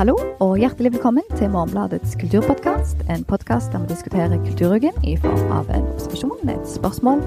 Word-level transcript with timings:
Hallo 0.00 0.14
og 0.40 0.54
hjertelig 0.56 0.94
velkommen 0.94 1.26
til 1.36 1.50
Morgenbladets 1.52 2.14
kulturpodkast. 2.16 3.02
En 3.12 3.20
podkast 3.28 3.68
der 3.74 3.82
vi 3.82 3.90
diskuterer 3.90 4.38
kulturuken 4.46 4.94
i 5.04 5.12
form 5.20 5.50
av 5.52 5.68
en 5.76 5.82
observasjon, 5.90 6.48
et 6.48 6.70
spørsmål 6.72 7.20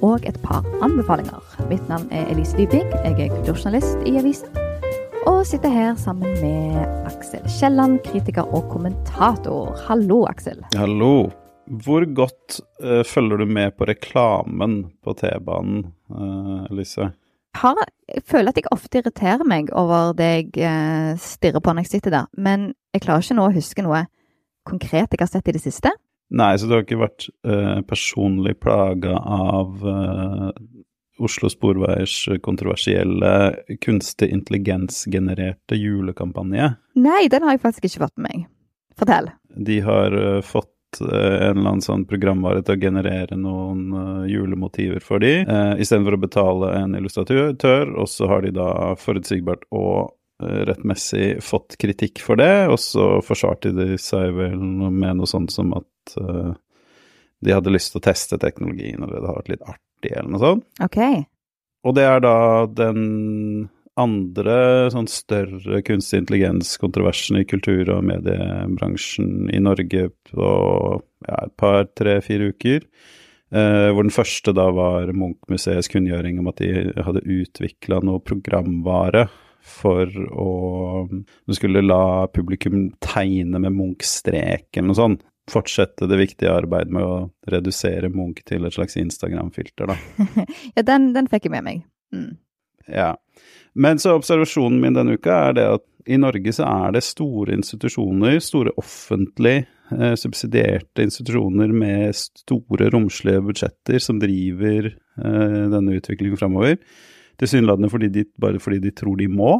og 0.00 0.24
et 0.24 0.38
par 0.40 0.64
anbefalinger. 0.80 1.42
Mitt 1.68 1.84
navn 1.90 2.06
er 2.08 2.30
Elise 2.32 2.56
Dybvik, 2.56 2.94
jeg 3.04 3.26
er 3.26 3.34
kulturjournalist 3.34 4.08
i 4.08 4.14
avisen. 4.16 4.56
Og 5.28 5.42
sitter 5.44 5.68
her 5.68 5.98
sammen 6.00 6.32
med 6.40 6.78
Aksel 7.10 7.44
Kielland, 7.58 7.98
kritiker 8.06 8.48
og 8.56 8.70
kommentator. 8.72 9.74
Hallo, 9.84 10.22
Aksel. 10.30 10.64
Hallo. 10.80 11.28
Hvor 11.84 12.08
godt 12.08 12.62
uh, 12.80 13.02
følger 13.04 13.44
du 13.44 13.52
med 13.52 13.76
på 13.76 13.84
reklamen 13.92 14.80
på 15.04 15.12
T-banen, 15.20 15.90
uh, 16.08 16.64
Elise? 16.72 17.10
Har, 17.60 17.78
jeg 18.10 18.24
føler 18.28 18.50
at 18.50 18.58
jeg 18.60 18.70
ofte 18.74 19.00
irriterer 19.00 19.46
meg 19.48 19.70
over 19.76 20.12
det 20.18 20.30
jeg 20.30 20.64
eh, 20.66 21.12
stirrer 21.20 21.62
på 21.62 21.74
når 21.74 21.86
jeg 21.86 21.96
sitter 21.96 22.14
der, 22.14 22.30
men 22.36 22.72
jeg 22.94 23.04
klarer 23.04 23.24
ikke 23.24 23.38
nå 23.38 23.48
å 23.48 23.54
huske 23.54 23.84
noe 23.86 24.04
konkret 24.64 25.12
jeg 25.12 25.20
har 25.20 25.30
sett 25.30 25.50
i 25.50 25.56
det 25.56 25.62
siste. 25.64 25.92
Nei, 26.34 26.54
så 26.58 26.66
du 26.66 26.74
har 26.74 26.84
ikke 26.86 27.02
vært 27.02 27.28
eh, 27.46 27.80
personlig 27.86 28.56
plaga 28.62 29.18
av 29.20 29.84
eh, 29.86 30.48
Oslo 31.22 31.50
Sporveiers 31.52 32.16
kontroversielle 32.42 33.34
kunstig 33.84 34.32
intelligens-genererte 34.34 35.78
julekampanje? 35.78 36.72
Nei, 36.98 37.22
den 37.30 37.46
har 37.46 37.54
jeg 37.54 37.62
faktisk 37.62 37.86
ikke 37.86 38.06
fått 38.06 38.16
med 38.18 38.30
meg. 38.30 38.48
Fortell. 38.98 39.30
De 39.54 39.78
har 39.82 40.14
uh, 40.14 40.40
fått 40.94 41.12
Eh, 41.12 41.48
en 41.48 41.58
eller 41.58 41.70
annen 41.70 41.82
sånn 41.82 42.04
programvare 42.06 42.62
til 42.62 42.76
å 42.76 42.80
generere 42.80 43.36
noen 43.36 43.92
uh, 43.92 44.26
julemotiver 44.26 45.00
for 45.00 45.18
de, 45.18 45.44
uh, 45.48 45.74
istedenfor 45.80 46.14
å 46.14 46.22
betale 46.22 46.72
en 46.78 46.94
illustratør. 46.94 47.94
Og 47.96 48.08
så 48.08 48.28
har 48.28 48.42
de 48.42 48.52
da 48.54 48.94
forutsigbart 48.96 49.64
og 49.70 50.14
uh, 50.42 50.60
rettmessig 50.68 51.42
fått 51.42 51.76
kritikk 51.80 52.22
for 52.22 52.36
det, 52.36 52.68
og 52.68 52.78
så 52.78 53.20
forsvarte 53.24 53.72
de 53.74 53.98
seg 53.98 54.34
vel 54.36 54.58
med 54.58 55.20
noe 55.20 55.26
sånt 55.30 55.52
som 55.52 55.74
at 55.76 56.16
uh, 56.20 56.54
de 57.44 57.52
hadde 57.52 57.72
lyst 57.72 57.92
til 57.92 58.00
å 58.00 58.08
teste 58.08 58.38
teknologien, 58.40 59.02
og 59.02 59.10
det 59.10 59.20
hadde 59.20 59.38
vært 59.38 59.52
litt 59.52 59.68
artig, 59.68 60.12
eller 60.12 60.30
noe 60.32 60.42
sånt. 60.42 60.66
Ok. 60.82 61.00
Og 61.84 61.96
det 61.96 62.04
er 62.08 62.22
da 62.24 62.36
den 62.72 63.68
andre 64.00 64.90
sånn 64.90 65.06
større 65.10 65.80
kunstig 65.86 66.24
intelligens-kontroversen 66.24 67.38
i 67.40 67.46
kultur- 67.46 67.92
og 67.94 68.06
mediebransjen 68.08 69.50
i 69.54 69.60
Norge 69.62 70.08
på 70.30 70.48
ja, 71.28 71.36
et 71.44 71.54
par, 71.60 71.84
tre, 71.94 72.18
fire 72.24 72.50
uker. 72.54 72.88
Eh, 73.54 73.88
hvor 73.94 74.02
den 74.02 74.14
første 74.14 74.54
da 74.56 74.66
var 74.74 75.12
Munch-museets 75.14 75.90
kunngjøring 75.92 76.40
om 76.42 76.50
at 76.50 76.58
de 76.62 76.88
hadde 77.06 77.22
utvikla 77.22 78.00
noe 78.02 78.22
programvare 78.24 79.28
for 79.64 80.10
å 80.36 80.48
Du 81.08 81.54
skulle 81.56 81.80
la 81.84 82.26
publikum 82.28 82.90
tegne 83.00 83.60
med 83.62 83.72
Munch-strek 83.72 84.74
eller 84.74 84.90
noe 84.90 84.98
sånt. 84.98 85.22
Fortsette 85.50 86.08
det 86.08 86.18
viktige 86.18 86.52
arbeidet 86.52 86.92
med 86.92 87.04
å 87.04 87.16
redusere 87.52 88.10
Munch 88.12 88.42
til 88.48 88.64
et 88.64 88.74
slags 88.76 88.96
Instagram-filter, 89.00 89.92
da. 89.92 89.96
ja, 90.76 90.84
den, 90.84 91.12
den, 91.16 91.28
fikk 91.32 91.48
jeg 91.48 91.54
med 91.56 91.66
meg. 91.68 91.84
Mm. 92.16 92.30
Ja. 92.88 93.12
Men 93.74 93.98
så 93.98 94.14
observasjonen 94.14 94.78
min 94.80 94.94
denne 94.94 95.16
uka 95.18 95.34
er 95.48 95.58
det 95.58 95.66
at 95.78 95.84
i 96.06 96.18
Norge 96.20 96.52
så 96.52 96.66
er 96.68 96.94
det 96.94 97.04
store 97.04 97.54
institusjoner, 97.56 98.36
store 98.44 98.74
offentlig 98.80 99.64
eh, 99.94 100.14
subsidierte 100.20 101.06
institusjoner 101.06 101.72
med 101.72 102.14
store, 102.16 102.90
romslige 102.92 103.42
budsjetter 103.46 104.02
som 104.02 104.20
driver 104.22 104.90
eh, 104.92 105.62
denne 105.72 105.96
utviklingen 105.98 106.38
framover. 106.38 106.76
Tilsynelatende 107.40 107.90
fordi 107.90 108.26
bare 108.40 108.60
fordi 108.62 108.82
de 108.84 108.92
tror 108.94 109.16
de 109.18 109.30
må. 109.32 109.56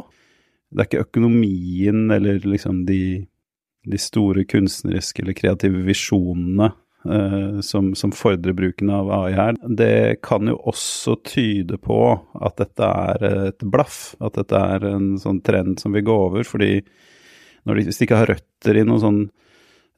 Det 0.71 0.83
er 0.83 0.89
ikke 0.89 1.07
økonomien 1.07 2.05
eller 2.13 2.39
liksom 2.45 2.85
de, 2.87 3.25
de 3.89 3.99
store 3.99 4.45
kunstneriske 4.47 5.25
eller 5.25 5.37
kreative 5.37 5.83
visjonene 5.87 6.71
som, 7.61 7.91
som, 7.95 8.11
fordrer 8.15 8.55
bruken 8.57 8.89
av 8.89 9.11
AI 9.13 9.33
her, 9.37 9.57
det 9.69 10.21
kan 10.25 10.49
jo 10.49 10.55
også 10.71 11.15
tyde 11.27 11.77
på 11.77 11.99
at 12.41 12.57
dette 12.57 12.87
er 12.89 13.25
et 13.51 13.65
blaff. 13.69 14.15
At 14.23 14.39
dette 14.39 14.57
er 14.57 14.87
en 14.89 15.11
sånn 15.21 15.43
trend 15.45 15.79
som 15.81 15.93
vil 15.93 16.07
gå 16.07 16.15
over. 16.27 16.43
fordi 16.47 16.79
de, 17.65 17.83
hvis 17.83 17.97
de 17.97 18.05
ikke 18.05 18.21
har 18.21 18.31
røtter 18.33 18.77
i 18.77 18.85
noen 18.85 19.01
sånn 19.01 19.21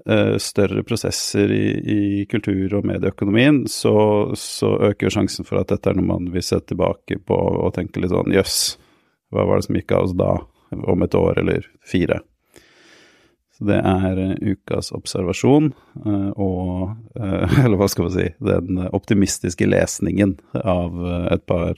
uh, 0.10 0.36
større 0.42 0.84
prosesser 0.88 1.52
i, 1.52 1.66
i, 1.78 2.02
kultur- 2.32 2.78
og 2.80 2.88
medieøkonomien, 2.88 3.66
så, 3.72 3.96
så, 4.40 4.74
øker 4.92 5.14
sjansen 5.14 5.48
for 5.48 5.62
at 5.62 5.72
dette 5.74 5.92
er 5.92 5.98
noe 6.00 6.12
man 6.14 6.32
vil 6.34 6.46
se 6.46 6.60
tilbake 6.64 7.20
på 7.28 7.38
og 7.38 7.74
tenke 7.76 8.04
litt 8.04 8.14
sånn 8.14 8.36
jøss, 8.36 8.78
hva 9.34 9.44
var 9.48 9.60
det 9.60 9.68
som 9.68 9.80
gikk 9.80 9.96
av 9.96 10.08
oss 10.08 10.16
da? 10.18 10.36
Om 10.68 11.04
et 11.06 11.14
år 11.16 11.38
eller 11.40 11.68
fire. 11.88 12.18
Så 13.58 13.66
det 13.66 13.78
er 13.82 14.20
uh, 14.22 14.34
ukas 14.54 14.92
observasjon, 14.94 15.72
uh, 16.06 16.30
og 16.38 16.94
uh, 17.18 17.58
Eller 17.64 17.78
hva 17.80 17.88
skal 17.90 18.06
man 18.06 18.14
si 18.14 18.28
Den 18.38 18.82
optimistiske 18.94 19.66
lesningen 19.66 20.36
av 20.62 20.98
et 21.34 21.44
par 21.50 21.78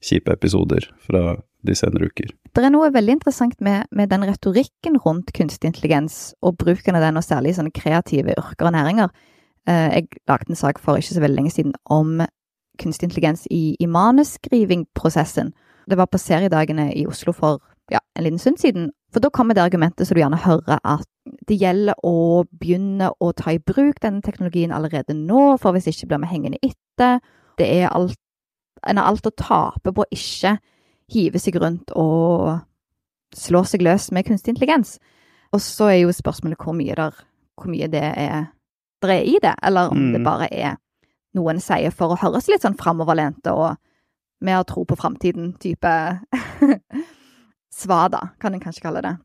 kjipe 0.00 0.32
episoder 0.32 0.86
fra 1.04 1.34
de 1.66 1.74
senere 1.76 2.08
uker. 2.08 2.30
Det 2.56 2.62
er 2.64 2.72
noe 2.72 2.88
veldig 2.94 3.18
interessant 3.18 3.58
med, 3.60 3.84
med, 3.92 4.08
den 4.08 4.24
retorikken 4.24 4.96
rundt 5.04 5.32
kunstig 5.36 5.68
intelligens, 5.68 6.32
og 6.40 6.56
bruken 6.62 6.96
av 6.96 7.04
den, 7.04 7.18
og 7.20 7.26
særlig 7.26 7.52
sånne 7.58 7.74
kreative 7.76 8.32
yrker 8.32 8.70
og 8.70 8.74
næringer. 8.78 9.12
Jeg 9.68 10.08
lagde 10.30 10.54
en 10.54 10.58
sak 10.58 10.80
for 10.80 10.96
ikke 10.96 11.18
så 11.18 11.22
veldig 11.22 11.36
lenge 11.42 11.52
siden 11.52 11.74
om 11.92 12.22
kunstig 12.80 13.10
intelligens 13.10 13.44
i, 13.52 13.76
i 13.76 13.90
manusskrivingprosessen. 13.90 15.52
Det 15.90 16.00
var 16.00 16.08
på 16.08 16.22
seriedagene 16.22 16.90
i 16.96 17.04
Oslo 17.10 17.36
for 17.36 17.60
ja, 17.90 18.00
en 18.14 18.24
liten 18.24 18.38
stund 18.38 18.60
siden, 18.62 18.90
for 19.12 19.22
da 19.22 19.30
kommer 19.34 19.54
det 19.54 19.64
argumentet 19.64 20.06
som 20.06 20.14
du 20.14 20.22
gjerne 20.22 20.38
hører, 20.44 20.78
at 20.84 21.06
det 21.48 21.58
gjelder 21.58 21.98
å 22.06 22.44
begynne 22.50 23.10
å 23.18 23.32
ta 23.36 23.54
i 23.54 23.58
bruk 23.58 24.00
denne 24.02 24.22
teknologien 24.22 24.72
allerede 24.72 25.16
nå, 25.16 25.56
for 25.60 25.74
hvis 25.74 25.90
ikke 25.90 26.10
blir 26.10 26.22
vi 26.24 26.32
hengende 26.32 26.60
etter. 26.62 27.20
Det 27.58 27.68
er 27.82 27.90
alt 27.90 28.18
En 28.88 28.96
har 28.96 29.10
alt 29.10 29.26
å 29.28 29.30
tape 29.36 29.92
på 29.92 30.00
å 30.00 30.08
ikke 30.08 30.54
hive 31.12 31.36
seg 31.36 31.58
rundt 31.60 31.90
og 32.00 32.62
slå 33.36 33.60
seg 33.68 33.82
løs 33.84 34.06
med 34.08 34.24
kunstig 34.24 34.54
intelligens. 34.54 34.94
Og 35.52 35.60
så 35.60 35.90
er 35.90 35.98
jo 35.98 36.14
spørsmålet 36.16 36.56
hvor 36.64 36.72
mye, 36.72 36.94
der, 36.96 37.18
hvor 37.60 37.68
mye 37.68 37.90
det 37.92 38.00
er 38.00 38.46
det 39.02 39.10
er 39.10 39.28
i 39.28 39.36
det, 39.42 39.52
eller 39.62 39.92
om 39.92 39.98
mm. 39.98 40.12
det 40.14 40.24
bare 40.24 40.48
er 40.48 40.78
noe 41.36 41.52
en 41.52 41.60
sier 41.60 41.92
for 41.92 42.14
å 42.14 42.20
høres 42.20 42.48
litt 42.48 42.64
sånn 42.64 42.78
framoverlente 42.80 43.52
og 43.52 43.76
mer 44.44 44.64
tro 44.68 44.86
på 44.88 44.96
framtiden-type 44.96 45.92
svada, 47.80 48.30
kan 48.42 48.54
en 48.54 48.62
kanskje 48.62 48.84
kalle 48.84 49.02
det. 49.06 49.16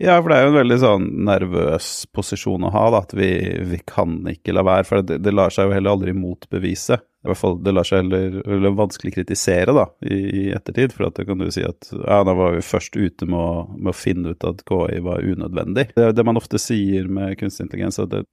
Ja, 0.00 0.14
for 0.16 0.32
det 0.32 0.36
er 0.38 0.46
jo 0.46 0.50
en 0.54 0.56
veldig 0.56 0.76
sånn 0.80 1.06
nervøs 1.28 1.86
posisjon 2.16 2.62
å 2.64 2.70
ha, 2.72 2.86
da, 2.94 3.02
at 3.04 3.10
vi, 3.12 3.28
vi 3.68 3.78
kan 3.84 4.14
ikke 4.30 4.54
la 4.56 4.62
være. 4.64 4.86
For 4.88 5.04
det, 5.04 5.18
det, 5.20 5.34
lar 5.36 5.52
seg 5.52 5.68
jo 5.68 5.74
heller 5.76 5.92
aldri 5.92 6.14
motbevise. 6.16 6.96
I 6.96 7.28
hvert 7.28 7.36
fall 7.36 7.58
det 7.60 7.74
lar 7.76 7.84
seg 7.84 8.06
heller, 8.06 8.38
heller 8.48 8.78
vanskelig 8.78 9.12
kritisere 9.18 9.74
da, 9.76 9.84
i, 10.00 10.16
i 10.16 10.44
ettertid. 10.56 10.94
For 10.96 11.10
at 11.10 11.20
da 11.20 11.26
kan 11.28 11.44
du 11.44 11.50
si 11.52 11.66
at 11.68 11.90
ja, 11.92 12.22
da 12.24 12.32
var 12.38 12.56
vi 12.56 12.64
først 12.64 12.96
ute 12.96 13.28
med 13.28 13.36
å, 13.36 13.66
med 13.76 13.92
å 13.92 13.98
finne 13.98 14.32
ut 14.32 14.48
at 14.48 14.64
KI 14.70 15.02
var 15.04 15.20
unødvendig. 15.20 15.90
Det, 15.92 16.08
det 16.16 16.24
man 16.30 16.40
ofte 16.40 16.62
sier 16.62 17.12
med 17.12 17.36
kunstig 17.42 17.68
intelligens, 17.68 18.00
at 18.00 18.14
det, 18.14 18.24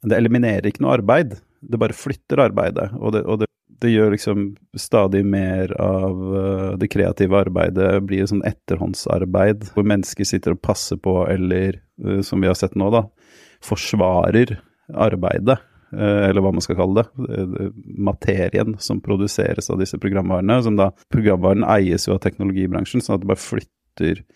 det 0.00 0.16
eliminerer 0.16 0.72
ikke 0.72 0.86
noe 0.86 0.96
arbeid. 0.96 1.36
Det 1.60 1.82
bare 1.82 1.98
flytter 1.98 2.46
arbeidet. 2.48 2.88
Og 2.96 3.12
det, 3.18 3.26
og 3.28 3.44
det 3.44 3.52
det 3.82 3.92
gjør 3.92 4.14
liksom 4.14 4.48
stadig 4.78 5.22
mer 5.26 5.72
av 5.80 6.20
uh, 6.34 6.72
det 6.80 6.88
kreative 6.92 7.38
arbeidet 7.38 7.90
blir 8.06 8.24
et 8.24 8.32
sånn 8.32 8.44
etterhåndsarbeid, 8.46 9.70
hvor 9.74 9.86
mennesker 9.88 10.28
sitter 10.28 10.56
og 10.56 10.62
passer 10.64 11.00
på, 11.02 11.18
eller 11.30 11.80
uh, 12.04 12.20
som 12.26 12.42
vi 12.42 12.50
har 12.50 12.56
sett 12.58 12.76
nå, 12.78 12.88
da, 12.94 13.04
forsvarer 13.64 14.56
arbeidet, 14.94 15.58
uh, 15.92 16.22
eller 16.28 16.44
hva 16.44 16.54
man 16.56 16.64
skal 16.64 16.80
kalle 16.80 17.04
det, 17.04 17.70
materien 17.84 18.76
som 18.82 19.02
produseres 19.04 19.70
av 19.72 19.82
disse 19.82 20.00
programvarene. 20.02 20.60
som 20.64 20.78
da, 20.78 20.90
Programvaren 21.12 21.66
eies 21.76 22.08
jo 22.08 22.16
av 22.16 22.22
teknologibransjen, 22.24 23.04
sånn 23.04 23.18
at 23.18 23.26
det 23.26 23.32
bare 23.34 23.44
flytter 23.44 24.26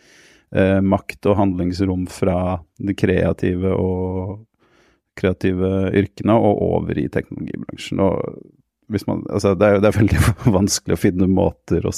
makt 0.82 1.28
og 1.30 1.36
handlingsrom 1.38 2.08
fra 2.10 2.56
det 2.82 2.96
kreative 2.98 3.70
og 3.70 4.40
kreative 5.14 5.92
yrkene 5.94 6.34
og 6.34 6.62
over 6.64 6.98
i 6.98 7.04
teknologibransjen. 7.12 8.02
Og 8.02 8.40
man, 9.06 9.24
altså 9.30 9.54
det, 9.54 9.66
er, 9.66 9.82
det, 9.82 9.90
er, 9.90 9.98
veldig 10.00 10.20
vanskelig 10.58 10.96
å 10.96 11.00
finne 11.00 11.28
måter 11.30 11.86
å, 11.86 11.92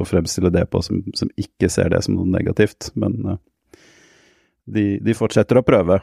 å 0.00 0.04
fremstille 0.08 0.52
det 0.54 0.66
på 0.72 0.82
som, 0.84 1.02
som, 1.18 1.30
ikke 1.40 1.70
ser 1.72 1.92
det 1.94 2.02
som 2.06 2.16
noe 2.18 2.28
negativt, 2.30 2.90
men 2.98 3.18
uh, 3.26 3.36
de, 4.66 4.96
de, 5.02 5.14
fortsetter 5.18 5.60
å 5.60 5.66
prøve. 5.66 6.00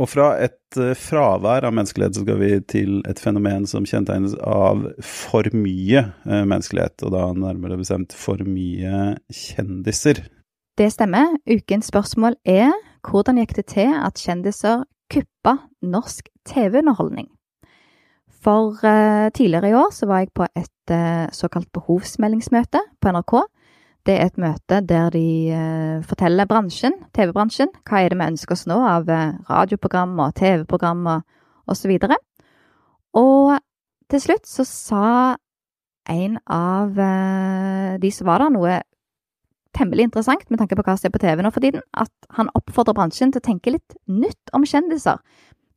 Og 0.00 0.08
fra 0.08 0.30
et 0.40 0.80
uh, 0.80 0.92
fravær 0.96 1.66
av 1.68 1.74
menneskelighet 1.76 2.16
så 2.16 2.24
skal 2.24 2.40
vi 2.40 2.52
til 2.72 3.00
et 3.08 3.20
fenomen 3.20 3.66
som 3.70 3.88
kjennetegnes 3.88 4.36
av 4.44 4.86
for 5.04 5.48
mye 5.56 6.06
uh, 6.26 6.42
menneskelighet, 6.44 7.00
og 7.06 7.16
da 7.16 7.26
nærmere 7.36 7.80
bestemt 7.80 8.16
for 8.16 8.40
mye 8.46 9.16
kjendiser. 9.28 10.24
Det 10.80 10.88
stemmer. 10.94 11.34
Ukens 11.50 11.90
spørsmål 11.90 12.38
er 12.48 12.72
hvordan 13.04 13.40
gikk 13.40 13.58
det 13.58 13.66
til 13.74 13.92
at 13.96 14.20
kjendiser 14.20 14.86
kuppa 15.10 15.58
norsk 15.82 16.30
TV-underholdning? 16.48 17.28
For 18.40 18.76
uh, 18.80 19.28
tidligere 19.36 19.70
i 19.70 19.76
år 19.76 19.90
så 19.92 20.08
var 20.08 20.22
jeg 20.22 20.32
på 20.34 20.46
et 20.56 20.94
uh, 20.94 21.28
såkalt 21.36 21.68
behovsmeldingsmøte 21.76 22.80
på 23.00 23.12
NRK, 23.12 23.34
Det 24.06 24.14
er 24.16 24.30
et 24.30 24.38
møte 24.40 24.80
der 24.88 25.10
de 25.12 25.52
eh, 25.52 26.04
forteller 26.08 26.48
bransjen, 26.48 26.94
TV-bransjen, 27.12 27.68
hva 27.84 28.00
er 28.00 28.12
det 28.12 28.16
vi 28.16 28.28
ønsker 28.32 28.56
oss 28.56 28.64
nå 28.68 28.78
av 28.88 29.10
eh, 29.12 29.34
radioprogrammer, 29.44 30.32
TV-programmer 30.38 31.20
osv. 31.68 31.92
Og, 32.00 32.14
og 33.20 33.58
til 34.08 34.22
slutt 34.24 34.48
så 34.48 34.64
sa 34.64 35.10
en 36.08 36.38
av 36.48 36.96
eh, 36.96 37.98
de 38.00 38.12
som 38.14 38.30
var 38.30 38.40
der, 38.40 38.54
noe 38.56 38.78
temmelig 39.76 40.08
interessant 40.08 40.48
med 40.48 40.62
tanke 40.62 40.80
på 40.80 40.86
hva 40.86 40.96
som 40.96 41.10
er 41.10 41.14
på 41.14 41.20
TV 41.22 41.44
nå 41.44 41.52
for 41.52 41.62
tiden, 41.62 41.84
at 41.92 42.32
han 42.38 42.48
oppfordrer 42.56 42.96
bransjen 42.96 43.34
til 43.34 43.44
å 43.44 43.48
tenke 43.50 43.76
litt 43.76 43.98
nytt 44.08 44.56
om 44.56 44.64
kjendiser. 44.64 45.20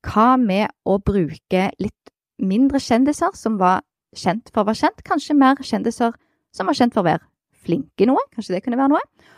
Hva 0.07 0.33
med 0.39 0.71
å 0.87 0.95
bruke 1.03 1.67
litt 1.75 2.12
mindre 2.45 2.81
kjendiser 2.81 3.35
som 3.37 3.57
var 3.61 3.83
kjent 4.13 4.49
for 4.53 4.63
å 4.63 4.69
være 4.69 4.81
kjent, 4.83 5.03
kanskje 5.07 5.37
mer 5.37 5.61
kjendiser 5.63 6.15
som 6.53 6.69
var 6.69 6.77
kjent 6.77 6.93
for 6.95 7.03
å 7.03 7.09
være 7.09 7.25
flinke 7.63 8.05
i 8.05 8.09
noe, 8.09 8.21
kanskje 8.33 8.57
det 8.57 8.63
kunne 8.65 8.79
være 8.79 8.93
noe. 8.93 9.31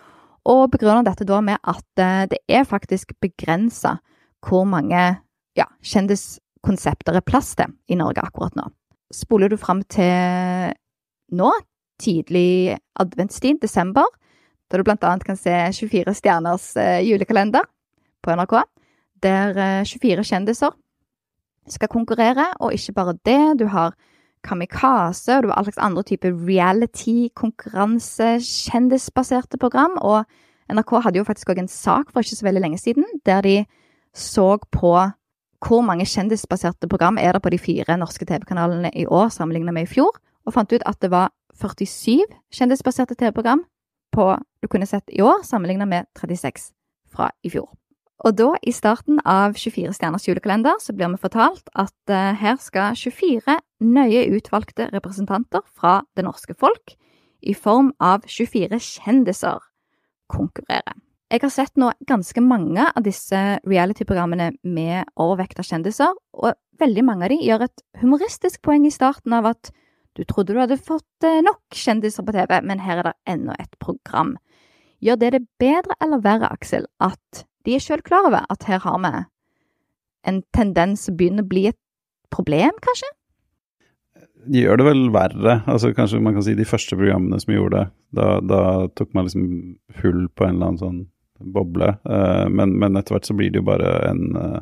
Og 0.52 0.68
begrunner 0.74 1.06
dette 1.06 1.26
da 1.26 1.40
med 1.42 1.62
at 1.62 2.02
eh, 2.02 2.26
det 2.30 2.42
er 2.52 2.68
faktisk 2.70 3.16
begrensa 3.24 3.98
hvor 4.46 4.66
mange 4.70 5.02
ja, 5.58 5.68
kjendiskonsepter 5.82 7.18
er 7.18 7.26
plass 7.26 7.56
til 7.58 7.74
i 7.90 7.98
Norge 7.98 8.22
akkurat 8.22 8.58
nå. 8.58 8.68
Spoler 9.14 9.50
du 9.50 9.58
fram 9.58 9.82
til 9.90 10.74
nå, 11.34 11.52
tidlig 12.02 12.76
adventstid, 13.02 13.62
desember, 13.64 14.06
da 14.70 14.82
du 14.82 14.90
annet 14.90 15.26
kan 15.26 15.38
se 15.38 15.54
24 15.80 16.14
stjerners 16.18 16.74
eh, 16.78 17.02
julekalender 17.06 17.66
på 18.26 18.34
NRK, 18.36 18.58
der 19.24 19.54
24 19.86 20.20
eh, 20.20 20.26
kjendiser 20.26 20.74
skal 21.72 21.90
konkurrere, 21.92 22.48
og 22.60 22.74
ikke 22.74 22.94
bare 22.94 23.18
det, 23.26 23.60
du 23.60 23.68
har 23.68 23.96
Kamikaze, 24.46 25.38
og 25.38 25.44
du 25.44 25.50
har 25.50 25.58
all 25.58 25.66
slags 25.66 25.82
andre 25.82 26.04
typer 26.06 26.34
reality, 26.48 27.30
konkurranse, 27.36 28.38
kjendisbaserte 28.46 29.58
program, 29.58 29.98
og 30.02 30.26
NRK 30.70 30.92
hadde 31.04 31.22
jo 31.22 31.26
faktisk 31.26 31.50
òg 31.54 31.64
en 31.64 31.72
sak 31.72 32.12
for 32.12 32.22
ikke 32.22 32.38
så 32.40 32.48
veldig 32.48 32.62
lenge 32.62 32.82
siden, 32.82 33.06
der 33.26 33.42
de 33.46 33.56
så 34.16 34.58
på 34.72 34.94
hvor 35.66 35.82
mange 35.82 36.06
kjendisbaserte 36.06 36.88
program 36.88 37.18
er 37.18 37.34
det 37.34 37.42
på 37.42 37.50
de 37.50 37.58
fire 37.58 37.98
norske 37.98 38.26
TV-kanalene 38.26 38.92
i 38.94 39.06
år 39.06 39.32
sammenlignet 39.34 39.74
med 39.74 39.88
i 39.88 39.94
fjor, 39.96 40.14
og 40.46 40.54
fant 40.54 40.74
ut 40.74 40.86
at 40.86 41.02
det 41.02 41.10
var 41.12 41.32
47 41.56 42.26
kjendisbaserte 42.54 43.16
TV-program 43.16 43.64
på 44.14 44.28
du 44.62 44.68
kunne 44.68 44.86
sett 44.86 45.10
i 45.10 45.22
år, 45.22 45.42
sammenlignet 45.44 45.90
med 45.90 46.06
36 46.20 46.72
fra 47.10 47.32
i 47.44 47.50
fjor. 47.50 47.72
Og 48.24 48.36
da, 48.40 48.54
i 48.64 48.72
starten 48.72 49.20
av 49.28 49.58
24 49.60 49.92
stjerners 49.98 50.28
julekalender, 50.28 50.78
så 50.80 50.96
blir 50.96 51.12
vi 51.12 51.20
fortalt 51.20 51.68
at 51.76 51.96
uh, 52.12 52.32
her 52.40 52.56
skal 52.64 52.96
24 52.96 53.58
nøye 53.84 54.28
utvalgte 54.38 54.88
representanter 54.94 55.66
fra 55.76 56.00
det 56.16 56.24
norske 56.28 56.56
folk, 56.56 56.96
i 57.46 57.54
form 57.54 57.92
av 58.02 58.24
24 58.32 58.80
kjendiser, 58.82 59.60
konkurrere. 60.32 60.96
Jeg 61.30 61.42
har 61.42 61.52
sett 61.52 61.76
nå 61.82 61.90
ganske 62.08 62.42
mange 62.42 62.86
av 62.86 63.04
disse 63.06 63.40
reality-programmene 63.66 64.54
med 64.64 65.10
overvekt 65.20 65.60
av 65.60 65.68
kjendiser, 65.68 66.14
og 66.38 66.56
veldig 66.80 67.04
mange 67.06 67.28
av 67.28 67.34
de 67.34 67.40
gjør 67.44 67.66
et 67.66 67.84
humoristisk 68.02 68.62
poeng 68.66 68.86
i 68.88 68.94
starten 68.94 69.34
av 69.36 69.50
at 69.52 69.72
du 70.16 70.24
trodde 70.24 70.56
du 70.56 70.62
hadde 70.62 70.80
fått 70.80 71.28
eh, 71.28 71.42
nok 71.44 71.76
kjendiser 71.76 72.24
på 72.24 72.36
TV, 72.36 72.54
men 72.64 72.80
her 72.80 73.02
er 73.02 73.10
det 73.10 73.16
enda 73.34 73.58
et 73.60 73.74
program. 73.84 74.36
Gjør 75.04 75.20
det 75.20 75.32
det 75.36 75.42
bedre 75.60 75.98
eller 76.02 76.24
verre, 76.24 76.54
Aksel, 76.56 76.88
at 77.04 77.44
de 77.66 77.76
er 77.76 77.84
sjøl 77.84 78.04
klar 78.06 78.28
over 78.30 78.46
at 78.52 78.68
her 78.70 78.82
har 78.84 79.00
vi 79.04 79.14
en 80.30 80.42
tendens 80.56 81.06
som 81.06 81.18
begynner 81.18 81.46
å 81.46 81.50
bli 81.50 81.68
et 81.70 81.80
problem, 82.34 82.74
kanskje? 82.84 83.10
De 84.46 84.62
gjør 84.62 84.80
det 84.80 84.86
vel 84.88 85.04
verre. 85.14 85.60
Altså 85.70 85.92
Kanskje 85.98 86.22
man 86.22 86.36
kan 86.38 86.46
si 86.46 86.54
de 86.58 86.68
første 86.70 86.98
programmene 86.98 87.40
som 87.42 87.54
gjorde 87.54 87.82
det. 87.82 87.88
Da, 88.18 88.28
da 88.46 88.62
tok 88.98 89.14
man 89.18 89.28
liksom 89.28 89.48
hull 90.02 90.28
på 90.34 90.46
en 90.46 90.58
eller 90.58 90.72
annen 90.72 90.82
sånn 90.82 91.02
boble. 91.56 91.96
Uh, 92.08 92.46
men, 92.50 92.76
men, 92.80 92.98
etter 92.98 93.16
hvert 93.16 93.28
så 93.28 93.36
blir 93.38 93.52
det 93.52 93.62
jo 93.62 93.68
bare 93.68 93.92
en 94.12 94.24
uh, 94.38 94.62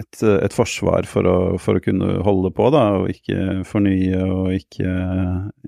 et, 0.00 0.22
et, 0.22 0.52
forsvar 0.52 1.08
for 1.08 1.28
å, 1.28 1.36
for 1.60 1.78
å, 1.78 1.82
kunne 1.84 2.18
holde 2.24 2.50
på, 2.54 2.68
da, 2.74 2.84
og 3.00 3.10
ikke 3.12 3.62
fornye 3.68 4.22
og 4.28 4.50
ikke, 4.52 4.90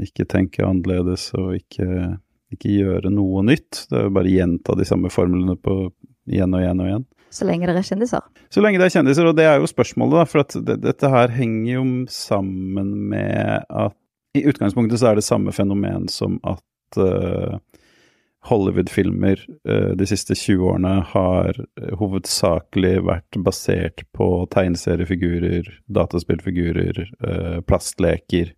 ikke 0.04 0.26
tenke 0.28 0.66
annerledes 0.66 1.30
og 1.38 1.54
ikke, 1.56 2.18
ikke, 2.54 2.74
gjøre 2.80 3.12
noe 3.12 3.44
nytt. 3.46 3.84
Det 3.90 4.00
er 4.00 4.08
jo 4.08 4.16
bare 4.16 4.32
gjenta 4.32 4.76
de 4.78 4.86
samme 4.88 5.12
formlene 5.12 5.56
på 5.60 5.78
igjen 6.28 6.54
og 6.54 6.64
igjen 6.64 6.82
og 6.82 6.90
igjen. 6.90 7.06
Så 7.30 7.44
lenge 7.44 7.68
det 7.68 7.76
er 7.76 7.84
kjendiser? 7.84 8.24
Så 8.48 8.62
lenge 8.64 8.80
det 8.80 8.88
er 8.88 8.94
kjendiser, 8.96 9.28
og 9.28 9.36
det 9.36 9.44
er 9.48 9.58
jo 9.60 9.68
spørsmålet, 9.68 10.16
da. 10.16 10.28
For 10.28 10.44
at 10.44 10.56
det, 10.64 10.78
dette 10.84 11.12
her 11.12 11.32
henger 11.34 11.72
jo 11.74 11.86
sammen 12.12 12.94
med 13.10 13.66
at 13.68 13.96
i 14.36 14.44
utgangspunktet 14.48 15.00
så 15.00 15.10
er 15.10 15.18
det 15.18 15.26
samme 15.26 15.52
fenomen 15.56 16.06
som 16.12 16.36
at 16.46 16.98
uh, 17.00 17.58
Hollywood-filmer 18.48 19.40
uh, 19.68 19.92
de 19.98 20.08
siste 20.08 20.36
20 20.36 20.68
årene 20.72 20.94
har 21.12 21.58
uh, 21.58 21.92
hovedsakelig 22.00 22.94
vært 23.08 23.40
basert 23.44 24.04
på 24.16 24.28
tegneseriefigurer, 24.54 25.68
dataspillfigurer, 25.88 27.04
plastleker 27.68 28.54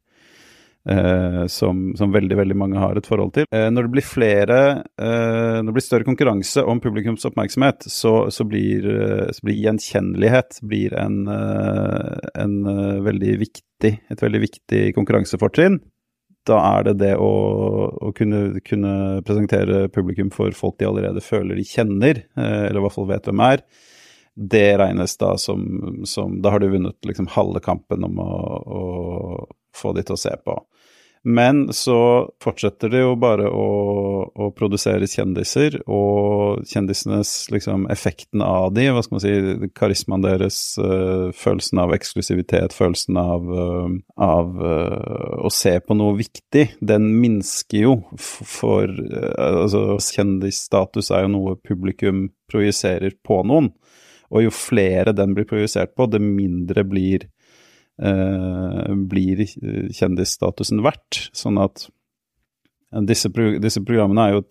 Uh, 0.88 1.44
som, 1.46 1.92
som, 1.96 2.12
veldig 2.12 2.36
veldig 2.38 2.54
mange 2.56 2.80
har 2.80 2.96
et 2.96 3.04
forhold 3.04 3.34
til. 3.36 3.44
Eh, 3.52 3.66
når 3.68 3.84
det 3.84 3.92
blir 3.92 4.06
flere 4.06 4.60
eh, 4.96 5.58
Når 5.60 5.66
det 5.68 5.74
blir 5.76 5.84
større 5.84 6.06
konkurranse 6.08 6.64
om 6.64 6.80
publikums 6.80 7.26
oppmerksomhet, 7.28 7.84
så, 7.84 8.30
så, 8.32 8.46
blir, 8.48 8.86
så 9.28 9.44
blir, 9.44 9.58
gjenkjennelighet 9.60 10.62
blir 10.64 10.96
en, 10.96 11.28
en 11.28 12.56
veldig 13.04 13.36
viktig, 13.44 13.92
et 14.08 14.24
veldig 14.24 14.40
viktig 14.46 14.82
konkurransefortrinn. 14.96 15.76
Da 16.48 16.62
er 16.70 16.88
det 16.88 16.96
det 17.04 17.12
å, 17.20 17.30
å 18.00 18.14
kunne, 18.16 18.62
kunne, 18.64 19.20
presentere 19.28 19.84
publikum 19.92 20.32
for 20.32 20.56
folk 20.56 20.80
de 20.80 20.88
allerede 20.88 21.20
føler 21.20 21.60
de 21.60 21.68
kjenner, 21.68 22.24
eller 22.40 22.80
i 22.80 22.84
hvert 22.86 22.96
fall 22.96 23.10
vet 23.12 23.28
hvem 23.28 23.44
er. 23.50 23.66
Det 24.32 24.68
regnes 24.80 25.18
da 25.20 25.34
som, 25.36 25.66
som 26.08 26.38
Da 26.40 26.54
har 26.54 26.62
du 26.62 26.70
vunnet 26.72 26.96
liksom 27.04 27.28
halve 27.34 27.60
kampen 27.60 28.06
om 28.06 28.22
å, 28.24 28.30
å 28.64 28.84
få 29.76 29.94
de 29.96 30.04
til 30.06 30.16
å 30.16 30.20
se 30.20 30.34
på. 30.44 30.58
Men 31.22 31.66
så 31.72 32.30
fortsetter 32.40 32.88
det 32.88 33.02
jo 33.02 33.12
bare 33.20 33.44
å, 33.52 33.64
å 34.32 34.46
produsere 34.56 35.04
kjendiser, 35.10 35.76
og 35.84 36.62
kjendisenes 36.68 37.32
liksom 37.52 37.84
effekten 37.92 38.40
av 38.40 38.70
de, 38.72 38.86
hva 38.88 39.02
skal 39.04 39.18
man 39.18 39.24
si, 39.26 39.34
karismaen 39.76 40.24
deres, 40.24 40.60
uh, 40.80 41.28
følelsen 41.36 41.82
av 41.82 41.92
eksklusivitet, 41.92 42.72
følelsen 42.72 43.20
av, 43.20 43.52
uh, 43.52 43.98
av 44.16 44.56
uh, 44.64 45.34
å 45.44 45.52
se 45.52 45.74
på 45.84 45.96
noe 45.98 46.16
viktig, 46.22 46.66
den 46.80 47.10
minsker 47.20 47.84
jo 47.84 47.96
for 48.16 48.88
Altså, 48.90 49.98
kjendisstatus 50.14 51.10
er 51.12 51.26
jo 51.26 51.32
noe 51.34 51.58
publikum 51.60 52.30
projiserer 52.50 53.12
på 53.26 53.42
noen, 53.46 53.68
og 54.32 54.46
jo 54.46 54.54
flere 54.54 55.12
den 55.16 55.34
blir 55.36 55.48
projisert 55.48 55.92
på, 55.98 56.08
det 56.08 56.22
mindre 56.22 56.86
blir 56.88 57.28
Eh, 57.28 57.39
blir 58.00 59.42
kjendisstatusen 59.92 60.80
verdt. 60.80 61.18
Sånn 61.36 61.58
at 61.60 61.82
disse, 63.06 63.30
disse 63.62 63.82
programmene 63.86 64.22
er 64.26 64.32
jo, 64.34 64.42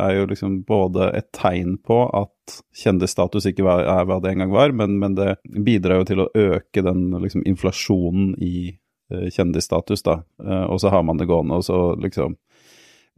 er 0.00 0.12
jo, 0.16 0.26
liksom 0.30 0.62
både 0.68 1.10
et 1.18 1.28
tegn 1.36 1.76
på 1.84 2.00
at 2.16 2.54
kjendisstatus 2.80 3.50
ikke 3.50 3.66
er 3.68 4.06
hva 4.08 4.20
det 4.24 4.32
en 4.32 4.44
gang 4.44 4.54
var, 4.54 4.72
men, 4.72 4.96
men 5.02 5.16
det 5.18 5.34
bidrar 5.66 6.00
jo 6.00 6.08
til 6.08 6.22
å 6.24 6.30
øke 6.32 6.84
den 6.84 7.10
liksom, 7.20 7.44
inflasjonen 7.48 8.32
i 8.40 8.70
uh, 9.12 9.28
kjendisstatus, 9.34 10.04
da. 10.06 10.22
Uh, 10.40 10.64
og 10.72 10.80
så 10.80 10.94
har 10.94 11.04
man 11.04 11.20
det 11.20 11.28
gående, 11.28 11.60
og 11.60 11.66
så 11.66 11.92
liksom 12.00 12.38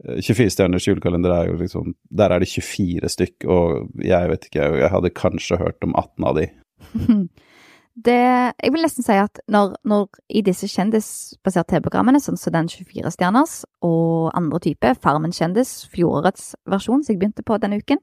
24 0.01 0.49
stjerners 0.49 0.87
julekalender 0.87 1.29
er 1.29 1.49
jo 1.51 1.59
liksom 1.59 1.91
Der 2.09 2.33
er 2.33 2.41
det 2.41 2.47
24 2.49 3.11
stykk, 3.13 3.45
og 3.45 4.03
jeg 4.03 4.31
vet 4.33 4.47
ikke, 4.49 4.67
jeg 4.81 4.91
hadde 4.91 5.13
kanskje 5.15 5.61
hørt 5.61 5.85
om 5.85 5.93
18 5.95 6.27
av 6.27 6.39
de. 6.41 6.47
det 7.95 8.53
Jeg 8.63 8.71
vil 8.71 8.83
nesten 8.85 9.03
si 9.03 9.15
at 9.19 9.41
når, 9.51 9.75
når 9.83 10.07
i 10.29 10.41
disse 10.45 10.67
kjendisbaserte 10.71 11.75
TV-programmene, 11.75 12.21
sånn 12.23 12.39
som 12.39 12.53
den 12.55 12.69
24-stjerners 12.71 13.61
og 13.83 14.31
andre 14.37 14.61
typer, 14.63 14.95
Farmen 14.95 15.33
kjendis, 15.35 15.85
fjorårets 15.91 16.53
versjon 16.71 17.03
som 17.03 17.13
jeg 17.13 17.19
begynte 17.19 17.43
på 17.43 17.57
denne 17.59 17.81
uken, 17.81 17.99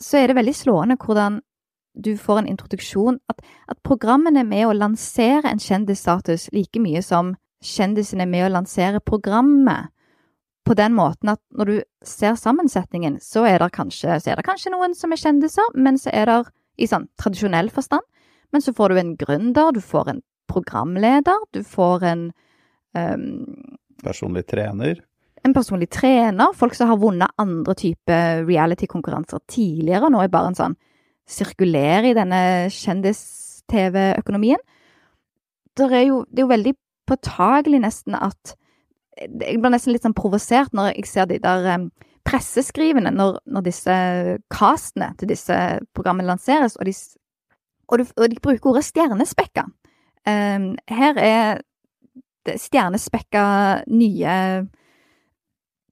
så 0.00 0.20
er 0.20 0.28
det 0.28 0.36
veldig 0.36 0.56
slående 0.56 0.98
hvordan 1.00 1.40
du 2.00 2.12
får 2.16 2.38
en 2.38 2.50
introduksjon 2.52 3.18
At, 3.28 3.40
at 3.68 3.80
programmene 3.82 4.44
er 4.44 4.48
med 4.48 4.68
å 4.68 4.76
lansere 4.76 5.48
en 5.48 5.58
kjendisstatus 5.60 6.50
like 6.54 6.80
mye 6.80 7.02
som 7.02 7.34
kjendisen 7.64 8.20
er 8.22 8.28
med 8.30 8.46
å 8.46 8.52
lansere 8.52 9.00
programmet. 9.00 9.90
På 10.64 10.76
den 10.76 10.94
måten 10.94 11.32
at 11.32 11.40
når 11.56 11.66
du 11.66 11.76
ser 12.06 12.36
sammensetningen, 12.38 13.18
så 13.20 13.46
er 13.48 13.58
det 13.58 13.72
kanskje, 13.74 14.20
kanskje 14.44 14.72
noen 14.72 14.94
som 14.94 15.12
er 15.12 15.20
kjendiser, 15.20 15.72
men 15.74 15.98
så 15.98 16.12
er 16.12 16.30
det 16.30 16.40
i 16.80 16.88
sånn 16.88 17.08
tradisjonell 17.20 17.72
forstand 17.74 18.04
men 18.52 18.64
så 18.64 18.74
får 18.76 18.92
du 18.92 19.00
en 19.00 19.14
gründer, 19.18 19.72
du 19.72 19.80
får 19.84 20.10
en 20.12 20.20
programleder, 20.50 21.38
du 21.54 21.62
får 21.66 22.04
en 22.10 22.26
um, 22.96 23.46
Personlig 24.00 24.46
trener? 24.48 25.02
En 25.44 25.54
personlig 25.54 25.90
trener. 25.92 26.54
Folk 26.56 26.74
som 26.76 26.88
har 26.88 27.00
vunnet 27.00 27.34
andre 27.40 27.74
typer 27.76 28.46
reality-konkurranser 28.48 29.42
tidligere. 29.48 30.08
Nå 30.08 30.22
er 30.22 30.32
bare 30.32 30.52
en 30.52 30.56
sånn 30.56 30.76
sirkulerer 31.30 32.10
i 32.10 32.16
denne 32.16 32.40
kjendis-TV-økonomien. 32.72 34.60
Det 35.76 35.90
er 35.92 36.06
jo, 36.08 36.22
det 36.28 36.42
er 36.42 36.46
jo 36.46 36.54
veldig 36.54 36.74
påtagelig 37.08 37.82
nesten 37.84 38.16
at 38.16 38.54
jeg 39.20 39.60
blir 39.60 39.72
nesten 39.72 39.92
litt 39.92 40.06
sånn 40.06 40.16
provosert 40.16 40.72
når 40.76 40.94
jeg 40.94 41.08
ser 41.10 41.28
de 41.28 41.40
der 41.42 41.66
um, 41.74 41.90
presseskrivene 42.26 43.12
når, 43.12 43.40
når, 43.52 43.64
disse 43.66 43.96
castene 44.52 45.10
til 45.20 45.32
disse 45.32 45.56
programmene 45.96 46.30
lanseres, 46.30 46.76
og 46.80 46.88
de, 46.88 46.94
og 47.90 47.98
de, 48.00 48.06
og 48.16 48.30
de 48.30 48.42
bruker 48.42 48.70
ordet 48.70 48.86
stjernespekka. 48.86 49.66
Um, 50.28 50.74
her 50.90 51.18
er 51.18 51.62
stjernespekka 52.56 53.44
nye 53.90 54.34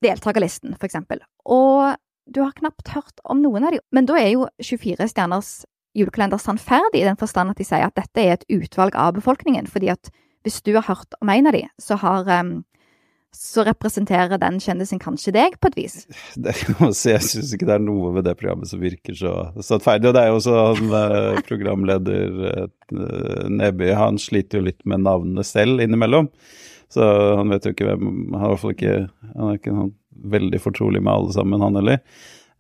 deltakerlisten, 0.05 0.77
for 0.79 0.87
eksempel. 0.89 1.21
Og 1.45 1.97
du 2.29 2.43
har 2.45 2.55
knapt 2.57 2.93
hørt 2.95 3.21
om 3.25 3.43
noen 3.43 3.67
av 3.67 3.75
dem. 3.75 3.85
Men 3.95 4.07
da 4.09 4.19
er 4.21 4.31
jo 4.35 4.47
24 4.63 5.11
stjerners 5.11 5.53
julekalender 5.99 6.41
sannferdig, 6.41 7.03
i 7.03 7.09
den 7.09 7.19
forstand 7.19 7.51
at 7.51 7.59
de 7.59 7.67
sier 7.67 7.89
at 7.89 7.97
dette 7.99 8.23
er 8.23 8.37
et 8.37 8.49
utvalg 8.53 8.97
av 8.97 9.17
befolkningen. 9.17 9.67
fordi 9.67 9.91
at 9.95 10.11
hvis 10.47 10.63
du 10.63 10.75
har 10.75 10.87
hørt 10.87 11.15
om 11.21 11.29
en 11.29 11.47
av 11.47 11.53
dem, 11.53 11.69
så 11.81 11.99
har 11.99 12.29
um, 12.41 12.65
så 13.35 13.65
representerer 13.67 14.41
den 14.41 14.57
kjendisen 14.63 15.01
kanskje 15.03 15.33
deg, 15.37 15.59
på 15.61 15.71
et 15.71 15.77
vis. 15.79 15.97
Det 16.45 16.55
kan 16.59 16.79
man 16.81 16.95
si. 16.97 17.11
Jeg 17.13 17.27
syns 17.27 17.53
ikke 17.55 17.69
det 17.69 17.77
er 17.77 17.85
noe 17.85 18.13
ved 18.17 18.27
det 18.29 18.37
programmet 18.41 18.71
som 18.71 18.81
virker 18.83 19.17
så 19.19 19.35
sattferdig. 19.65 20.11
Og 20.11 20.17
det 20.17 20.23
er 20.23 20.31
jo 20.31 20.39
også 20.39 20.57
han 20.63 20.97
eh, 21.01 21.43
programleder 21.49 22.41
eh, 22.53 23.45
Neby, 23.53 23.93
han 23.99 24.21
sliter 24.23 24.61
jo 24.61 24.69
litt 24.71 24.81
med 24.89 25.05
navnene 25.05 25.45
selv 25.47 25.85
innimellom. 25.85 26.31
Så 26.93 27.05
han 27.37 27.53
vet 27.53 27.67
jo 27.69 27.75
ikke 27.75 27.85
hvem 27.85 28.05
Han 28.33 28.39
er 28.39 28.47
i 28.47 28.51
hvert 28.55 28.61
fall 28.63 28.73
ikke 28.73 28.93
Han 29.35 29.49
er 29.51 29.57
ikke 29.59 29.89
veldig 30.33 30.61
fortrolig 30.63 31.03
med 31.05 31.13
alle 31.13 31.35
sammen, 31.37 31.61
han 31.61 31.77
heller. 31.77 31.99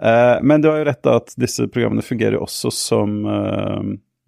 Eh, 0.04 0.34
men 0.44 0.60
du 0.62 0.68
har 0.68 0.82
jo 0.82 0.90
rett 0.90 1.08
at 1.10 1.32
disse 1.40 1.64
programmene 1.72 2.04
fungerer 2.04 2.36
også 2.40 2.74
som 2.74 3.16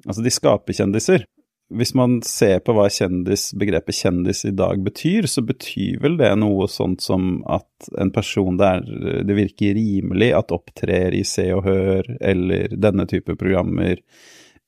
Altså, 0.09 0.23
de 0.25 0.31
skaper 0.33 0.73
kjendiser. 0.73 1.27
Hvis 1.71 1.93
man 1.95 2.19
ser 2.27 2.59
på 2.67 2.75
hva 2.75 2.89
kjendis, 2.91 3.53
begrepet 3.55 3.95
kjendis 3.95 4.43
i 4.49 4.51
dag 4.59 4.81
betyr, 4.83 5.29
så 5.31 5.45
betyr 5.47 6.01
vel 6.03 6.17
det 6.19 6.33
noe 6.41 6.67
sånt 6.71 7.05
som 7.05 7.45
at 7.47 7.91
en 8.03 8.11
person 8.11 8.59
der 8.59 8.83
det 9.27 9.37
virker 9.39 9.77
rimelig 9.79 10.33
at 10.35 10.51
opptrer 10.55 11.15
i 11.15 11.23
Se 11.27 11.47
og 11.55 11.63
Hør 11.69 12.11
eller 12.19 12.75
denne 12.75 13.07
type 13.11 13.39
programmer, 13.39 14.03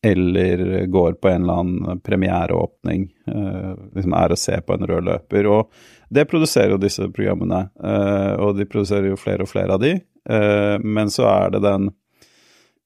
eller 0.03 0.87
går 0.91 1.19
på 1.19 1.31
en 1.31 1.43
eller 1.43 1.63
annen 1.63 2.01
premiereåpning, 2.07 3.09
eh, 3.27 3.73
liksom 3.95 4.15
er 4.19 4.35
å 4.35 4.39
se 4.39 4.61
på 4.63 4.75
en 4.75 4.87
rød 4.87 5.07
løper. 5.07 5.47
Og 5.47 5.71
det 6.11 6.27
produserer 6.31 6.75
jo 6.75 6.81
disse 6.83 7.07
programmene, 7.15 7.69
eh, 7.83 8.33
og 8.43 8.57
de 8.59 8.67
produserer 8.67 9.11
jo 9.11 9.19
flere 9.19 9.47
og 9.47 9.51
flere 9.51 9.75
av 9.75 9.83
de. 9.83 9.93
Eh, 10.31 10.79
men 10.83 11.11
så 11.11 11.27
er 11.31 11.55
det 11.55 11.63
den 11.67 11.91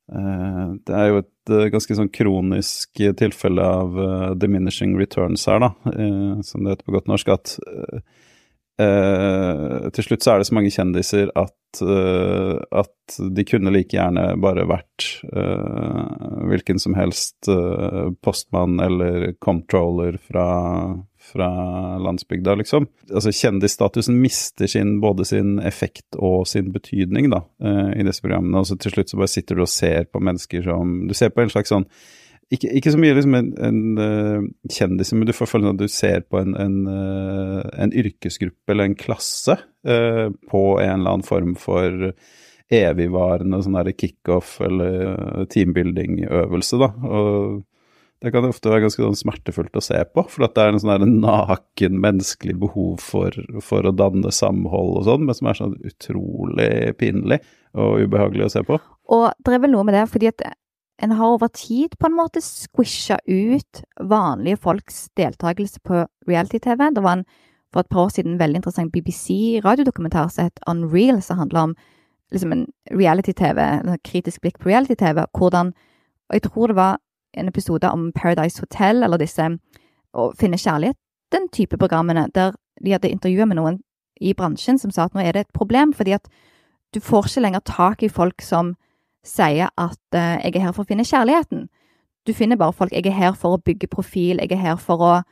Det 0.07 0.95
er 0.95 1.09
jo 1.11 1.19
et 1.19 1.51
eh, 1.51 1.69
ganske 1.75 1.97
sånn 1.99 2.13
kronisk 2.15 3.01
tilfelle 3.19 3.65
av 3.65 3.97
uh, 3.99 4.35
diminishing 4.39 4.95
returns 5.01 5.49
her, 5.51 5.59
da, 5.65 5.73
uh, 5.91 6.39
som 6.47 6.63
det 6.63 6.77
heter 6.77 6.87
på 6.87 6.95
godt 6.95 7.11
norsk, 7.11 7.33
at 7.35 7.57
uh, 8.79 9.89
til 9.97 10.07
slutt 10.07 10.23
så 10.23 10.35
er 10.35 10.39
det 10.43 10.49
så 10.51 10.55
mange 10.55 10.71
kjendiser 10.71 11.33
at, 11.35 11.81
at 11.81 13.17
de 13.37 13.45
kunne 13.49 13.73
like 13.73 13.97
gjerne 13.97 14.29
bare 14.41 14.67
vært 14.69 15.07
hvilken 15.25 16.81
som 16.81 16.95
helst 16.97 17.49
postmann 18.25 18.77
eller 18.85 19.33
comptroller 19.41 20.21
fra 20.21 20.47
fra 21.27 21.49
landsbygda, 22.03 22.55
liksom. 22.61 22.87
Altså 23.11 23.33
Kjendisstatusen 23.35 24.19
mister 24.23 24.71
sin, 24.71 24.99
både 25.01 25.27
sin 25.29 25.57
effekt 25.59 26.19
og 26.19 26.47
sin 26.49 26.71
betydning 26.75 27.31
da, 27.33 27.43
uh, 27.65 27.91
i 27.97 28.07
disse 28.07 28.25
programmene. 28.25 28.63
Og 28.63 28.69
så 28.69 28.79
til 28.81 28.95
slutt 28.95 29.13
så 29.13 29.21
bare 29.21 29.33
sitter 29.33 29.59
du 29.59 29.65
og 29.67 29.73
ser 29.73 30.07
på 30.11 30.23
mennesker 30.23 30.65
som 30.67 30.97
Du 31.09 31.15
ser 31.17 31.35
på 31.35 31.45
en 31.45 31.53
slags 31.53 31.73
sånn 31.75 31.89
ikke, 32.47 32.71
ikke 32.79 32.93
så 32.95 32.99
mye 33.03 33.15
liksom 33.17 33.35
en, 33.35 33.53
en 33.67 33.79
uh, 33.99 34.43
kjendis, 34.71 35.11
men 35.17 35.27
du 35.27 35.35
får 35.35 35.49
følelsen 35.51 35.75
at 35.75 35.83
du 35.83 35.91
ser 35.91 36.27
på 36.31 36.39
en, 36.39 36.55
en, 36.63 36.77
uh, 36.87 37.63
en 37.75 37.91
yrkesgruppe 37.91 38.71
eller 38.71 38.87
en 38.87 38.99
klasse 38.99 39.59
på 39.87 40.61
en 40.83 40.89
eller 40.91 41.13
annen 41.13 41.23
form 41.23 41.53
for 41.55 42.11
evigvarende 42.75 43.61
sånn 43.63 43.77
kickoff 43.95 44.57
eller 44.67 45.45
teambuilding-øvelse, 45.53 46.81
da. 46.83 46.89
Og 47.07 47.61
det 48.25 48.33
kan 48.33 48.47
ofte 48.49 48.71
være 48.71 48.87
ganske 48.87 49.03
sånn 49.03 49.19
smertefullt 49.19 49.77
å 49.77 49.85
se 49.85 49.99
på, 50.09 50.23
for 50.33 50.47
det 50.47 50.63
er 50.63 50.73
en 50.73 50.81
sånn 50.81 51.19
naken 51.21 51.99
menneskelig 52.01 52.57
behov 52.63 53.03
for, 53.05 53.35
for, 53.65 53.85
å 53.85 53.93
danne 53.93 54.33
samhold 54.33 55.03
og 55.03 55.09
sånn, 55.09 55.27
men 55.29 55.37
som 55.37 55.51
er 55.51 55.59
sånn 55.59 55.75
utrolig 55.85 56.71
pinlig 57.01 57.43
og 57.77 58.07
ubehagelig 58.07 58.47
å 58.47 58.53
se 58.55 58.63
på. 58.67 58.79
Og 59.13 59.27
det 59.45 59.53
er 59.53 59.63
vel 59.63 59.75
noe 59.75 59.85
med 59.87 59.99
det, 59.99 60.07
fordi 60.11 60.31
at 60.33 60.47
en 61.05 61.13
har 61.13 61.35
over 61.35 61.53
tid 61.53 61.99
på 62.01 62.09
en 62.09 62.17
måte 62.17 62.41
squisha 62.41 63.19
ut 63.29 63.83
vanlige 64.01 64.63
folks 64.65 65.11
deltakelse 65.21 65.83
på 65.85 66.07
reality-TV. 66.29 66.89
Det 66.97 67.05
var 67.05 67.19
en, 67.19 67.27
for 67.69 67.85
et 67.85 67.93
par 67.93 68.07
år 68.07 68.15
siden 68.15 68.35
en 68.35 68.41
veldig 68.41 68.63
interessant 68.63 68.95
BBC-radiodokumentar 68.95 70.33
som 70.33 70.49
het 70.49 70.63
Unreal, 70.71 71.21
som 71.23 71.43
handla 71.43 71.67
om 71.69 71.77
liksom 72.33 72.55
en 72.57 72.65
reality-TV, 72.97 73.61
en 73.61 73.99
kritisk 74.09 74.41
blikk 74.41 74.57
på 74.63 74.73
reality-TV, 74.73 75.27
hvordan 75.37 75.75
Og 76.27 76.35
jeg 76.35 76.43
tror 76.43 76.67
det 76.67 76.75
var 76.75 76.97
en 77.37 77.49
episode 77.49 77.91
om 77.91 78.13
Paradise 78.13 78.61
Hotel, 78.61 79.03
eller 79.03 79.19
disse 79.19 79.49
Å 80.17 80.31
finne 80.33 80.57
kjærlighet, 80.57 80.97
den 81.33 81.49
type 81.53 81.77
programmene, 81.77 82.31
der 82.33 82.55
de 82.81 82.93
hadde 82.95 83.11
intervjua 83.11 83.45
med 83.45 83.59
noen 83.59 83.75
i 84.21 84.33
bransjen 84.33 84.79
som 84.81 84.91
sa 84.91 85.05
at 85.05 85.15
nå 85.15 85.21
er 85.21 85.35
det 85.37 85.43
et 85.45 85.53
problem, 85.53 85.93
fordi 85.93 86.15
at 86.17 86.29
du 86.95 87.03
får 87.05 87.29
ikke 87.29 87.43
lenger 87.45 87.65
tak 87.69 88.03
i 88.03 88.09
folk 88.09 88.41
som 88.41 88.75
sier 89.27 89.69
at 89.77 90.01
uh, 90.15 90.39
'jeg 90.41 90.57
er 90.57 90.65
her 90.65 90.73
for 90.73 90.85
å 90.85 90.89
finne 90.89 91.05
kjærligheten'. 91.05 91.67
Du 92.27 92.33
finner 92.33 92.57
bare 92.57 92.73
folk 92.73 92.93
'jeg 92.93 93.07
er 93.07 93.19
her 93.19 93.33
for 93.33 93.57
å 93.57 93.63
bygge 93.63 93.93
profil', 93.93 94.41
'jeg 94.41 94.53
er 94.53 94.63
her 94.63 94.77
for 94.77 94.97
å 94.97 95.23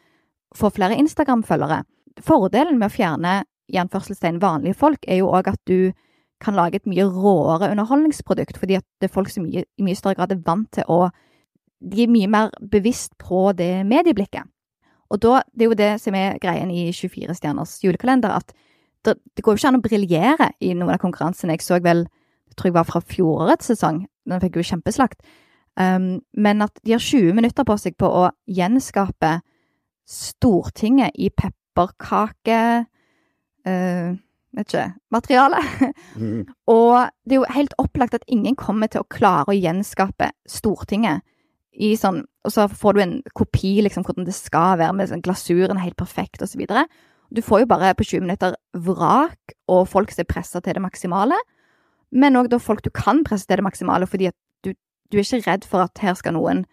få 0.54 0.70
flere 0.70 0.98
Instagram-følgere'. 1.00 1.84
Fordelen 2.20 2.78
med 2.78 2.90
å 2.90 2.94
fjerne 2.94 3.44
i 3.68 3.78
vanlige 3.78 4.74
folk, 4.74 4.98
er 5.08 5.16
jo 5.16 5.30
òg 5.32 5.48
at 5.48 5.60
du 5.66 5.92
kan 6.40 6.54
lage 6.54 6.76
et 6.76 6.86
mye 6.86 7.04
råere 7.04 7.70
underholdningsprodukt, 7.70 8.58
fordi 8.58 8.74
at 8.74 8.84
det 9.00 9.08
er 9.08 9.14
folk 9.14 9.28
som 9.28 9.46
i 9.46 9.64
mye 9.80 9.94
større 9.94 10.14
grad 10.14 10.32
er 10.32 10.42
vant 10.44 10.70
til 10.72 10.84
å 10.88 11.10
de 11.84 12.04
er 12.04 12.10
mye 12.12 12.28
mer 12.30 12.50
bevisst 12.72 13.12
på 13.20 13.50
det 13.56 13.84
medieblikket. 13.88 14.48
Og 15.12 15.20
da, 15.22 15.42
det 15.52 15.66
er 15.66 15.70
jo 15.70 15.78
det 15.78 15.92
som 16.02 16.16
er 16.18 16.38
greien 16.42 16.70
i 16.72 16.88
24 16.92 17.36
stjerners 17.36 17.76
julekalender, 17.84 18.32
at 18.34 18.54
det, 19.04 19.18
det 19.36 19.44
går 19.44 19.54
jo 19.54 19.60
ikke 19.60 19.70
an 19.70 19.78
å 19.78 19.84
briljere 19.84 20.50
i 20.64 20.72
noen 20.72 20.94
av 20.96 21.02
konkurransene. 21.02 21.54
Jeg 21.54 21.66
så 21.66 21.78
vel, 21.84 22.06
jeg 22.48 22.56
tror 22.56 22.70
jeg 22.70 22.78
var 22.78 22.88
fra 22.88 23.02
fjorårets 23.04 23.68
sesong, 23.74 24.04
den 24.24 24.42
fikk 24.42 24.58
jo 24.58 24.68
kjempeslakt. 24.72 25.20
Um, 25.76 26.22
men 26.32 26.64
at 26.64 26.72
de 26.86 26.94
har 26.94 27.02
20 27.02 27.34
minutter 27.36 27.66
på 27.66 27.76
seg 27.82 27.98
på 28.00 28.08
å 28.08 28.28
gjenskape 28.46 29.40
Stortinget 30.04 31.16
i 31.16 31.30
pepperkake 31.32 32.58
uh, 33.64 34.10
vet 34.54 34.68
ikke, 34.68 34.88
materiale. 35.14 35.60
Mm. 36.16 36.42
og 36.76 37.10
det 37.24 37.36
er 37.36 37.40
jo 37.40 37.54
helt 37.56 37.76
opplagt 37.80 38.18
at 38.18 38.26
ingen 38.28 38.56
kommer 38.58 38.90
til 38.90 39.02
å 39.02 39.10
klare 39.10 39.50
å 39.50 39.56
gjenskape 39.56 40.30
Stortinget 40.48 41.24
i 41.74 41.94
sånn 41.98 42.24
Og 42.44 42.52
så 42.52 42.66
får 42.68 42.92
du 42.92 43.00
en 43.00 43.14
kopi, 43.32 43.78
liksom, 43.80 44.04
hvordan 44.04 44.26
det 44.26 44.34
skal 44.36 44.76
være, 44.76 44.92
med 44.92 45.08
sånn 45.08 45.22
glasuren 45.24 45.78
helt 45.80 45.96
perfekt, 45.96 46.42
videre. 46.60 46.82
Du 47.32 47.40
får 47.40 47.62
jo 47.62 47.68
bare 47.70 47.94
på 47.96 48.04
20 48.04 48.20
minutter 48.20 48.52
vrak, 48.76 49.54
og 49.66 49.88
folk 49.88 50.12
som 50.12 50.20
er 50.20 50.28
pressa 50.28 50.60
til 50.60 50.76
det 50.76 50.82
maksimale. 50.84 51.38
Men 52.12 52.36
òg 52.36 52.52
folk 52.60 52.84
du 52.84 52.90
kan 52.92 53.24
presse 53.24 53.48
til 53.48 53.56
det 53.56 53.64
maksimale, 53.64 54.06
fordi 54.06 54.28
at 54.28 54.36
du, 54.62 54.74
du, 55.10 55.16
er 55.16 55.24
ikke 55.24 55.40
redd 55.48 55.64
for 55.64 55.86
at 55.86 56.04
her 56.04 56.14
skal 56.20 56.36
noen 56.36 56.66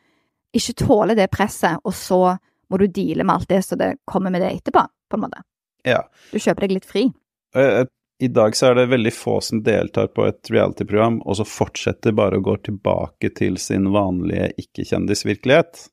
ikke 0.51 0.75
tåle 0.83 1.15
det 1.15 1.31
presset, 1.31 1.79
og 1.87 1.95
så 1.95 2.35
må 2.67 2.77
du 2.77 2.87
deale 2.91 3.23
med 3.23 3.35
alt 3.35 3.49
det 3.49 3.63
så 3.63 3.79
det 3.79 3.93
kommer 4.05 4.29
med 4.29 4.43
det 4.43 4.51
etterpå, 4.57 4.83
på 4.83 5.17
en 5.17 5.23
måte. 5.23 5.41
Ja. 5.87 6.03
Du 6.33 6.37
kjøper 6.37 6.67
deg 6.67 6.75
litt 6.75 6.87
fri. 6.87 7.07
Jeg, 7.55 7.87
i 8.21 8.27
dag 8.29 8.55
så 8.55 8.69
er 8.69 8.75
det 8.77 8.91
veldig 8.91 9.11
få 9.15 9.39
som 9.41 9.63
deltar 9.65 10.11
på 10.13 10.27
et 10.29 10.49
reality-program, 10.53 11.21
og 11.25 11.39
så 11.39 11.45
fortsetter 11.47 12.13
bare 12.13 12.37
å 12.37 12.43
gå 12.45 12.53
tilbake 12.67 13.31
til 13.33 13.57
sin 13.57 13.87
vanlige 13.95 14.51
ikke-kjendisvirkelighet. 14.61 15.87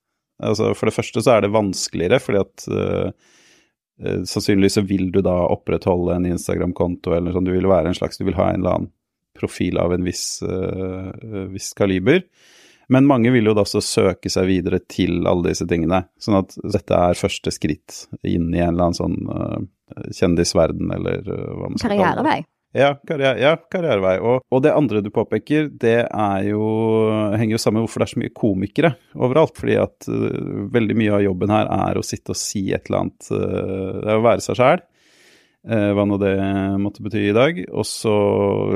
Altså, 0.45 0.75
for 0.77 0.91
det 0.91 0.95
første 0.99 1.23
så 1.25 1.35
er 1.35 1.47
det 1.47 1.55
vanskeligere, 1.55 2.19
fordi 2.21 2.43
at 2.43 2.67
uh, 2.69 3.33
sannsynligvis 4.29 4.77
så 4.77 4.85
vil 4.87 5.09
du 5.15 5.23
da 5.25 5.39
opprettholde 5.55 6.19
en 6.19 6.29
Instagram-konto 6.35 7.17
eller 7.17 7.33
sånn, 7.33 7.49
du 7.49 7.55
vil 7.55 7.71
være 7.71 7.95
en 7.95 7.97
slags, 7.97 8.21
du 8.21 8.29
vil 8.29 8.37
ha 8.37 8.51
en 8.53 8.61
eller 8.61 8.77
annen 8.77 8.93
profil 9.39 9.81
av 9.81 9.97
en 9.97 10.05
viss, 10.05 10.27
uh, 10.45 11.09
viss 11.55 11.73
kaliber. 11.79 12.27
Men 12.93 13.09
mange 13.09 13.33
vil 13.33 13.49
jo 13.49 13.57
da 13.57 13.65
også 13.65 13.81
søke 13.85 14.29
seg 14.33 14.53
videre 14.53 14.83
til 14.85 15.25
alle 15.25 15.49
disse 15.49 15.65
tingene. 15.69 16.05
Sånn 16.21 16.43
at 16.43 16.53
dette 16.61 17.01
er 17.09 17.19
første 17.21 17.53
skritt 17.57 18.05
inn 18.21 18.53
i 18.53 18.61
en 18.61 18.75
eller 18.77 18.91
annen 18.91 19.01
sånn 19.01 19.69
kjendisverden, 20.15 20.91
eller 20.95 21.27
uh, 21.27 21.51
hva 21.59 21.73
man 21.73 21.81
skal 21.81 21.95
kalle 21.95 21.99
det. 21.99 22.07
Karrierevei. 22.07 22.39
Ja, 22.77 22.91
karriere, 23.09 23.39
ja, 23.41 23.55
karrierevei. 23.73 24.19
Og, 24.21 24.43
og, 24.53 24.61
det 24.65 24.75
andre 24.77 25.01
du 25.01 25.09
påpeker, 25.15 25.71
det 25.73 26.03
er 26.05 26.43
jo, 26.51 26.67
henger 27.33 27.57
jo 27.57 27.63
sammen 27.63 27.81
med 27.81 27.87
hvorfor 27.87 28.03
det 28.03 28.09
er 28.09 28.13
så 28.13 28.21
mye 28.23 28.35
komikere 28.37 28.93
overalt. 29.17 29.57
Fordi 29.57 29.79
at 29.81 30.11
uh, 30.13 30.69
veldig 30.75 30.99
mye 31.01 31.17
av 31.17 31.25
jobben 31.25 31.55
her 31.55 31.73
er 31.79 31.99
å 31.99 32.05
sitte 32.05 32.37
og 32.37 32.41
si 32.41 32.69
et 32.77 32.91
eller 32.91 33.07
annet 33.07 33.31
Det 33.33 34.13
er 34.13 34.21
å 34.21 34.27
være 34.27 34.45
seg 34.45 34.61
sjæl. 34.61 34.85
uh, 35.73 35.91
hva 35.97 36.07
nå 36.09 36.21
det 36.21 36.35
måtte 36.85 37.05
bety 37.07 37.25
i 37.31 37.37
dag, 37.37 37.65
og 37.73 37.89
så 37.89 38.15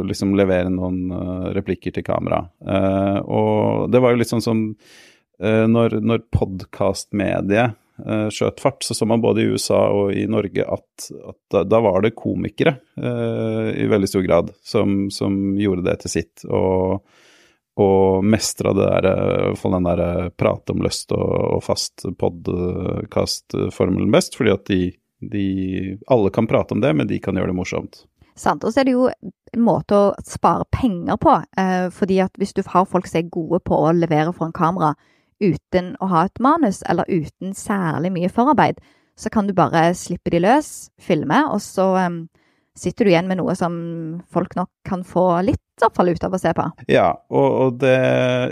liksom 0.09 0.35
levere 0.41 0.73
noen 0.73 1.13
uh, 1.13 1.53
replikker 1.53 1.95
til 1.95 2.07
kamera. 2.09 2.47
Uh, 2.65 3.21
og 3.29 3.93
det 3.93 4.01
var 4.03 4.15
jo 4.15 4.23
litt 4.23 4.33
sånn 4.33 4.45
som 4.45 4.67
uh, 4.73 5.67
når, 5.69 6.01
når 6.01 6.27
podkastmediet 6.33 7.77
uh, 8.07 8.29
skjøt 8.33 8.61
fart, 8.63 8.83
så 8.85 8.95
så 8.95 9.09
man 9.09 9.23
både 9.23 9.43
i 9.43 9.51
USA 9.53 9.81
og 9.95 10.13
i 10.17 10.27
Norge 10.31 10.65
at, 10.65 11.09
at 11.33 11.39
da, 11.53 11.65
da, 11.65 11.81
var 11.85 12.03
det 12.05 12.15
komikere 12.19 12.77
uh, 13.01 13.73
i 13.73 13.89
veldig 13.91 14.11
stor 14.11 14.25
grad 14.27 14.53
som, 14.65 15.11
som 15.11 15.57
gjorde 15.61 15.87
det 15.89 15.99
til 16.05 16.15
sitt. 16.19 16.47
Og, 16.49 17.03
og 17.83 18.25
mestra 18.25 18.75
det 18.77 18.89
der, 18.89 19.11
i 19.57 19.75
den 19.77 19.91
der 19.91 20.33
prate 20.37 20.75
om 20.75 20.83
lyst 20.85 21.15
og, 21.17 21.29
og 21.59 21.63
fast 21.65 22.07
podkast-formelen 22.21 24.13
best, 24.13 24.37
fordi 24.39 24.53
at 24.53 24.67
de, 24.69 24.81
de 25.33 25.47
Alle 26.11 26.31
kan 26.35 26.51
prate 26.51 26.77
om 26.77 26.83
det, 26.85 26.93
men 26.99 27.09
de 27.09 27.21
kan 27.23 27.39
gjøre 27.39 27.55
det 27.55 27.59
morsomt. 27.59 28.05
Sant. 28.35 28.65
Og 28.65 28.73
så 28.73 28.81
er 28.81 28.89
det 28.89 28.95
jo 28.95 29.09
en 29.09 29.65
måte 29.65 29.97
å 29.97 30.13
spare 30.27 30.67
penger 30.73 31.19
på. 31.21 31.35
Eh, 31.61 31.89
fordi 31.93 32.21
at 32.25 32.37
hvis 32.41 32.55
du 32.57 32.63
har 32.67 32.89
folk 32.89 33.09
som 33.09 33.21
er 33.21 33.33
gode 33.33 33.61
på 33.67 33.77
å 33.77 33.93
levere 33.97 34.33
foran 34.33 34.55
kamera 34.57 34.95
uten 35.41 35.95
å 36.01 36.09
ha 36.13 36.27
et 36.27 36.43
manus, 36.43 36.83
eller 36.89 37.09
uten 37.09 37.55
særlig 37.57 38.13
mye 38.15 38.31
forarbeid, 38.33 38.81
så 39.19 39.31
kan 39.31 39.47
du 39.47 39.55
bare 39.57 39.91
slippe 39.97 40.33
de 40.33 40.41
løs, 40.43 40.91
filme, 41.01 41.43
og 41.53 41.61
så 41.63 41.89
um, 42.09 42.23
sitter 42.79 43.05
du 43.05 43.13
igjen 43.13 43.29
med 43.29 43.41
noe 43.41 43.55
som 43.59 43.75
folk 44.33 44.57
nok 44.57 44.71
kan 44.89 45.05
få 45.05 45.27
litt 45.47 45.85
oppfall 45.85 46.13
ut 46.15 46.25
av 46.25 46.35
å 46.35 46.41
se 46.41 46.53
på. 46.57 46.67
Ja, 46.93 47.11
og, 47.33 47.49
og 47.65 47.79
det, 47.83 47.97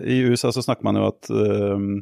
i 0.05 0.21
USA 0.27 0.53
så 0.53 0.65
snakker 0.65 0.87
man 0.87 1.01
jo 1.01 1.09
at 1.09 1.31
um, 1.31 1.93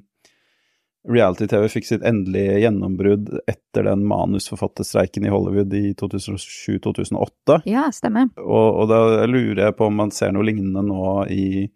reality-TV 1.08 1.68
fikk 1.72 1.86
sitt 1.88 2.04
endelige 2.06 2.58
gjennombrudd 2.64 3.30
etter 3.48 3.86
den 3.86 4.04
manusforfatterstreiken 4.08 5.26
i 5.26 5.32
Hollywood 5.32 5.74
i 5.76 5.92
2007-2008. 6.00 7.60
Ja, 7.70 7.86
stemmer. 7.94 8.28
Og, 8.42 8.66
og, 8.82 8.88
da 8.90 9.28
lurer 9.30 9.68
jeg 9.68 9.78
på 9.78 9.88
om 9.88 10.02
man 10.02 10.12
ser 10.14 10.34
noe 10.34 10.46
lignende 10.48 10.84
nå 10.84 11.22
i 11.32 11.68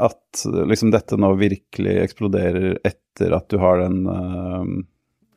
at 0.00 0.44
liksom 0.70 0.92
dette 0.94 1.18
nå 1.20 1.32
virkelig 1.40 1.96
eksploderer 2.04 2.78
etter 2.86 3.34
at 3.36 3.48
du 3.52 3.58
har 3.60 3.82
den 3.82 4.06
uh, 4.08 4.64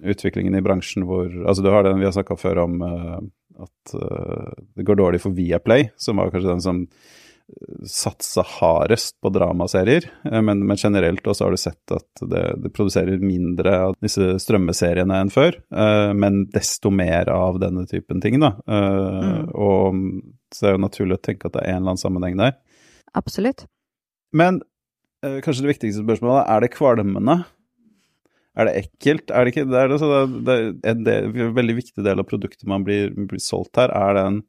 utviklingen 0.04 0.56
i 0.56 0.64
bransjen 0.64 1.08
hvor 1.08 1.28
Altså 1.44 1.64
du 1.64 1.72
har 1.74 1.84
den 1.88 2.00
vi 2.00 2.08
har 2.08 2.16
snakka 2.16 2.38
før 2.40 2.64
om 2.66 2.80
uh, 2.84 3.20
at 3.64 3.98
uh, 3.98 4.54
det 4.78 4.88
går 4.88 5.00
dårlig 5.00 5.22
for 5.24 5.36
Viaplay, 5.36 5.90
som 5.98 6.22
var 6.22 6.32
kanskje 6.34 6.54
den 6.54 6.64
som 6.64 6.88
satsa 7.86 8.42
hardest 8.48 9.18
på 9.22 9.30
dramaserier, 9.36 10.06
eh, 10.24 10.40
men, 10.42 10.62
men 10.64 10.80
generelt 10.80 11.28
også 11.28 11.44
har 11.44 11.52
du 11.54 11.60
sett 11.60 11.92
at 11.92 12.22
det, 12.32 12.44
det, 12.64 12.72
produserer 12.74 13.20
mindre 13.20 13.74
av 13.90 13.98
disse 14.02 14.38
strømmeseriene 14.40 15.20
enn 15.26 15.30
før, 15.30 15.60
men 16.16 16.46
desto 16.56 16.90
mer 16.90 17.28
av 17.36 17.60
denne 17.62 17.84
typen 17.92 18.24
ting, 18.24 18.40
da. 18.42 18.54
Mm. 18.64 19.52
Og 19.60 20.00
så 20.56 20.66
er 20.66 20.72
det 20.72 20.78
jo 20.78 20.86
naturlig 20.86 21.20
å 21.20 21.24
tenke 21.28 21.52
at 21.52 21.58
det 21.58 21.66
er 21.66 21.76
en 21.76 21.82
eller 21.82 21.94
annen 21.98 22.06
sammenheng 22.06 22.40
der. 22.40 22.56
Absolutt. 23.14 23.68
Men 24.34 24.62
uh, 25.26 25.40
kanskje 25.46 25.66
det 25.66 25.74
viktigste 25.76 26.06
spørsmålet 26.06 26.50
er 26.50 26.64
det 26.64 26.74
kvalmende? 26.76 27.40
Er 28.54 28.70
det 28.70 28.76
ekkelt? 28.84 29.32
Er 29.34 29.46
det 29.46 29.54
ikke 29.54 29.66
det? 29.70 29.80
Er 29.80 29.94
det, 29.94 30.00
det, 30.46 31.16
er 31.16 31.26
en, 31.32 31.56
veldig 31.58 31.80
viktig 31.80 32.06
del 32.06 32.22
av 32.22 32.30
produktet 32.30 32.70
man 32.70 32.86
blir, 32.86 33.14
blir 33.14 33.42
solgt 33.42 33.80
her, 33.82 33.94
er 33.94 34.18
den 34.20 34.44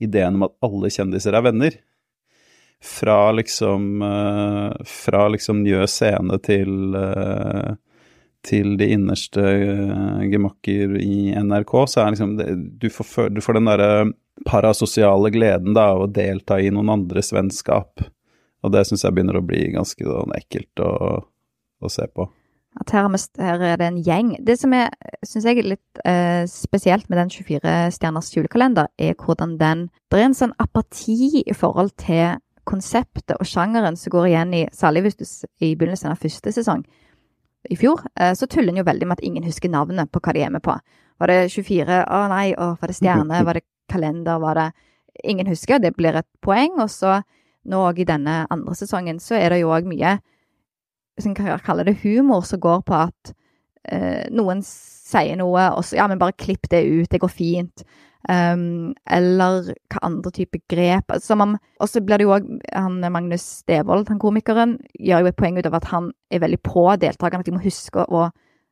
ideen 0.00 0.38
om 0.38 0.48
at 0.48 0.56
alle 0.64 0.88
kjendiser 0.92 1.36
er 1.36 1.44
venner 1.44 1.76
fra 2.80 3.32
liksom 3.36 4.02
uh, 4.02 4.72
Fra 4.88 5.26
liksom 5.28 5.60
Njø 5.66 5.84
scene 5.84 6.38
til 6.40 6.96
uh, 6.96 7.76
til 8.40 8.76
de 8.80 8.86
innerste 8.94 9.42
uh, 9.42 10.20
gemakker 10.30 10.94
i 10.96 11.34
NRK, 11.36 11.74
så 11.92 12.00
er 12.00 12.14
liksom 12.14 12.38
det, 12.38 12.46
du, 12.80 12.88
får, 12.88 13.28
du, 13.34 13.40
får, 13.44 13.58
den 13.58 13.68
derre 13.68 13.90
parasosiale 14.48 15.28
gleden 15.34 15.76
da, 15.76 15.90
av 15.92 16.06
å 16.06 16.08
delta 16.08 16.56
i 16.56 16.70
noen 16.72 16.88
andres 16.94 17.34
vennskap. 17.36 18.00
Og 18.64 18.74
det 18.74 18.84
syns 18.88 19.04
jeg 19.06 19.16
begynner 19.16 19.38
å 19.40 19.46
bli 19.46 19.62
ganske 19.74 20.04
sånn 20.04 20.34
ekkelt 20.36 20.82
å, 20.84 20.92
å 21.80 21.90
se 21.92 22.06
på. 22.12 22.28
At 22.80 22.92
her, 22.94 23.08
her, 23.40 23.62
er 23.66 23.80
det 23.80 23.86
en 23.88 24.02
gjeng. 24.06 24.28
Det 24.46 24.54
som 24.60 24.74
syns 25.26 25.46
jeg 25.48 25.58
er 25.58 25.70
litt 25.72 26.02
eh, 26.06 26.44
spesielt 26.46 27.08
med 27.10 27.18
den 27.18 27.32
24 27.32 27.72
stjerners 27.96 28.30
julekalender, 28.36 28.92
er 28.94 29.16
hvordan 29.18 29.56
den 29.58 29.88
Det 30.10 30.20
er 30.20 30.28
en 30.28 30.38
sånn 30.38 30.54
apati 30.62 31.42
i 31.42 31.56
forhold 31.56 31.96
til 31.98 32.38
konseptet 32.68 33.34
og 33.40 33.48
sjangeren 33.48 33.96
som 33.98 34.12
går 34.14 34.28
igjen 34.28 34.54
i 34.54 34.64
Særlig 34.76 35.02
hvis 35.08 35.18
du 35.18 35.24
i 35.64 35.74
begynnelsen 35.74 36.12
av 36.12 36.20
første 36.22 36.52
sesong 36.54 36.84
i 37.68 37.76
fjor, 37.76 38.00
eh, 38.16 38.32
så 38.34 38.46
tuller 38.46 38.72
en 38.72 38.80
jo 38.80 38.86
veldig 38.86 39.08
med 39.08 39.18
at 39.18 39.24
ingen 39.26 39.44
husker 39.44 39.68
navnet 39.68 40.08
på 40.12 40.22
hva 40.22 40.32
de 40.32 40.44
er 40.46 40.52
med 40.54 40.62
på. 40.64 40.76
Var 41.20 41.28
det 41.28 41.40
24? 41.52 41.98
Å 42.06 42.20
nei. 42.32 42.46
Å, 42.56 42.70
var 42.80 42.88
det 42.88 42.96
stjerne? 42.96 43.42
Var 43.48 43.58
det 43.58 43.66
kalender? 43.90 44.38
Var 44.40 44.62
det 44.62 44.70
Ingen 45.26 45.50
husker. 45.50 45.80
Det 45.82 45.90
blir 45.92 46.16
et 46.16 46.28
poeng. 46.40 46.78
Og 46.80 46.88
så 46.88 47.18
nå 47.68 47.80
òg 47.90 48.00
i 48.00 48.08
denne 48.08 48.44
andre 48.50 48.74
sesongen 48.78 49.20
så 49.20 49.36
er 49.36 49.52
det 49.52 49.62
jo 49.62 49.72
òg 49.74 49.88
mye 49.88 50.18
hvis 51.16 51.28
en 51.28 51.36
kan 51.36 51.60
kalle 51.64 51.84
det 51.84 51.98
humor 52.00 52.46
som 52.48 52.60
går 52.62 52.84
på 52.88 52.96
at 52.96 53.32
eh, 53.92 54.28
noen 54.32 54.62
sier 54.64 55.36
noe, 55.36 55.66
og 55.74 55.84
så 55.84 55.98
ja, 55.98 56.06
men 56.08 56.20
bare 56.20 56.38
klipp 56.38 56.70
det 56.72 56.84
ut, 56.86 57.10
det 57.10 57.20
går 57.20 57.32
fint. 57.32 57.84
Um, 58.28 58.92
eller 59.08 59.70
hva 59.88 60.00
andre 60.04 60.28
typer 60.36 60.60
grep 60.68 61.08
Og 61.08 61.88
så 61.88 62.02
blir 62.04 62.20
det 62.20 62.26
jo 62.26 62.34
òg 62.34 62.50
Magnus 63.08 63.62
Devold, 63.64 64.10
han 64.12 64.20
komikeren, 64.20 64.74
gjør 65.00 65.24
jo 65.24 65.30
et 65.30 65.38
poeng 65.38 65.56
ut 65.56 65.64
av 65.64 65.78
at 65.78 65.88
han 65.88 66.10
er 66.28 66.42
veldig 66.42 66.58
på 66.60 66.84
deltakerne, 67.00 67.40
at 67.40 67.48
de 67.48 67.54
må 67.56 67.62
huske 67.64 68.04
å, 68.04 68.26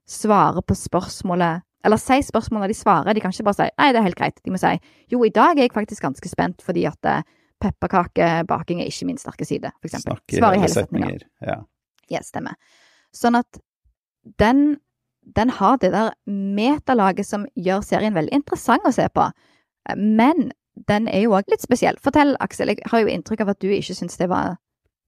svare 0.09 0.61
på 0.65 0.77
spørsmålet 0.77 1.65
Eller 1.85 2.01
si 2.01 2.21
spørsmålet 2.25 2.73
de 2.73 2.77
svarer. 2.77 3.17
De 3.17 3.21
kan 3.25 3.33
ikke 3.33 3.49
bare 3.49 3.57
si 3.57 3.71
'nei, 3.73 3.89
det 3.93 3.99
er 4.01 4.07
helt 4.09 4.21
greit'. 4.21 4.45
De 4.45 4.53
må 4.53 4.61
si 4.61 4.77
'jo, 5.09 5.25
i 5.25 5.33
dag 5.33 5.57
er 5.57 5.63
jeg 5.63 5.73
faktisk 5.73 6.03
ganske 6.03 6.29
spent 6.29 6.63
fordi 6.63 6.85
at 6.85 7.01
uh, 7.09 7.23
pepperkakebaking 7.63 8.83
er 8.83 8.91
ikke 8.91 9.07
min 9.09 9.19
sterke 9.19 9.47
side', 9.47 9.73
for 9.81 9.91
eksempel. 9.91 10.21
Snakker 10.31 10.59
i 10.59 10.63
hele 10.65 10.75
setninger. 10.75 11.25
Ja. 11.43 11.57
ja, 12.11 12.21
stemmer. 12.23 12.55
Sånn 13.15 13.39
at 13.39 13.61
den 14.39 14.79
den 15.37 15.51
har 15.51 15.77
det 15.77 15.93
der 15.93 16.15
metalaget 16.27 17.27
som 17.27 17.47
gjør 17.55 17.83
serien 17.85 18.15
veldig 18.17 18.33
interessant 18.33 18.87
å 18.89 18.93
se 18.95 19.09
på. 19.13 19.27
Men 19.97 20.51
den 20.89 21.09
er 21.09 21.27
jo 21.27 21.35
òg 21.37 21.51
litt 21.53 21.65
spesiell. 21.65 21.99
Fortell, 22.01 22.37
Aksel. 22.41 22.73
Jeg 22.73 22.89
har 22.91 23.03
jo 23.03 23.13
inntrykk 23.13 23.45
av 23.45 23.53
at 23.55 23.61
du 23.61 23.69
ikke 23.69 23.97
syns 23.99 24.17
det 24.21 24.31
var 24.31 24.57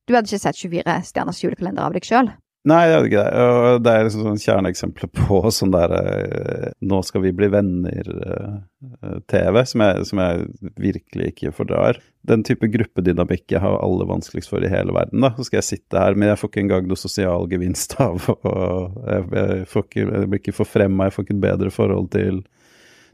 Du 0.09 0.17
hadde 0.17 0.27
ikke 0.27 0.43
sett 0.43 0.59
24 0.59 0.95
stjerners 1.07 1.43
julekalender 1.45 1.85
av 1.87 1.95
deg 1.95 2.07
sjøl? 2.09 2.33
Nei, 2.69 2.91
det 2.91 2.95
er 2.95 3.07
ikke 3.09 3.23
det. 3.25 3.45
Det 3.87 3.93
er 3.93 4.03
liksom 4.05 4.25
sånn 4.27 4.43
kjerneeksempler 4.43 5.09
på 5.17 5.37
sånn 5.57 5.73
der 5.73 5.91
eh, 5.97 6.67
Nå 6.85 6.99
skal 7.09 7.23
vi 7.25 7.33
bli 7.37 7.49
venner-TV, 7.55 9.61
eh, 9.63 9.69
som, 9.71 9.85
som, 10.11 10.21
jeg 10.21 10.35
virkelig 10.77 11.31
ikke 11.33 11.55
fordrar. 11.57 11.95
Den 12.29 12.45
type 12.45 12.69
gruppedynamikk 12.69 13.47
jeg 13.55 13.65
har 13.65 13.81
aller 13.81 14.07
vanskeligst 14.11 14.53
for 14.53 14.61
i 14.61 14.73
hele 14.73 14.93
verden. 14.93 15.25
da. 15.25 15.33
Så 15.39 15.49
skal 15.49 15.61
jeg 15.63 15.71
sitte 15.71 16.05
her, 16.05 16.13
men 16.19 16.29
jeg 16.29 16.41
får 16.43 16.53
ikke 16.53 16.65
engang 16.67 16.85
noe 16.91 17.01
sosial 17.01 17.49
gevinst 17.49 17.97
av 18.07 18.29
og 18.29 19.01
jeg, 19.09 19.23
jeg, 19.41 19.65
får 19.73 19.83
ikke, 19.89 20.05
jeg 20.05 20.29
blir 20.29 20.41
ikke 20.45 20.61
forfremma, 20.61 21.09
jeg 21.09 21.17
får 21.17 21.25
ikke 21.27 21.39
et 21.39 21.47
bedre 21.49 21.71
forhold 21.73 22.13
til 22.13 22.45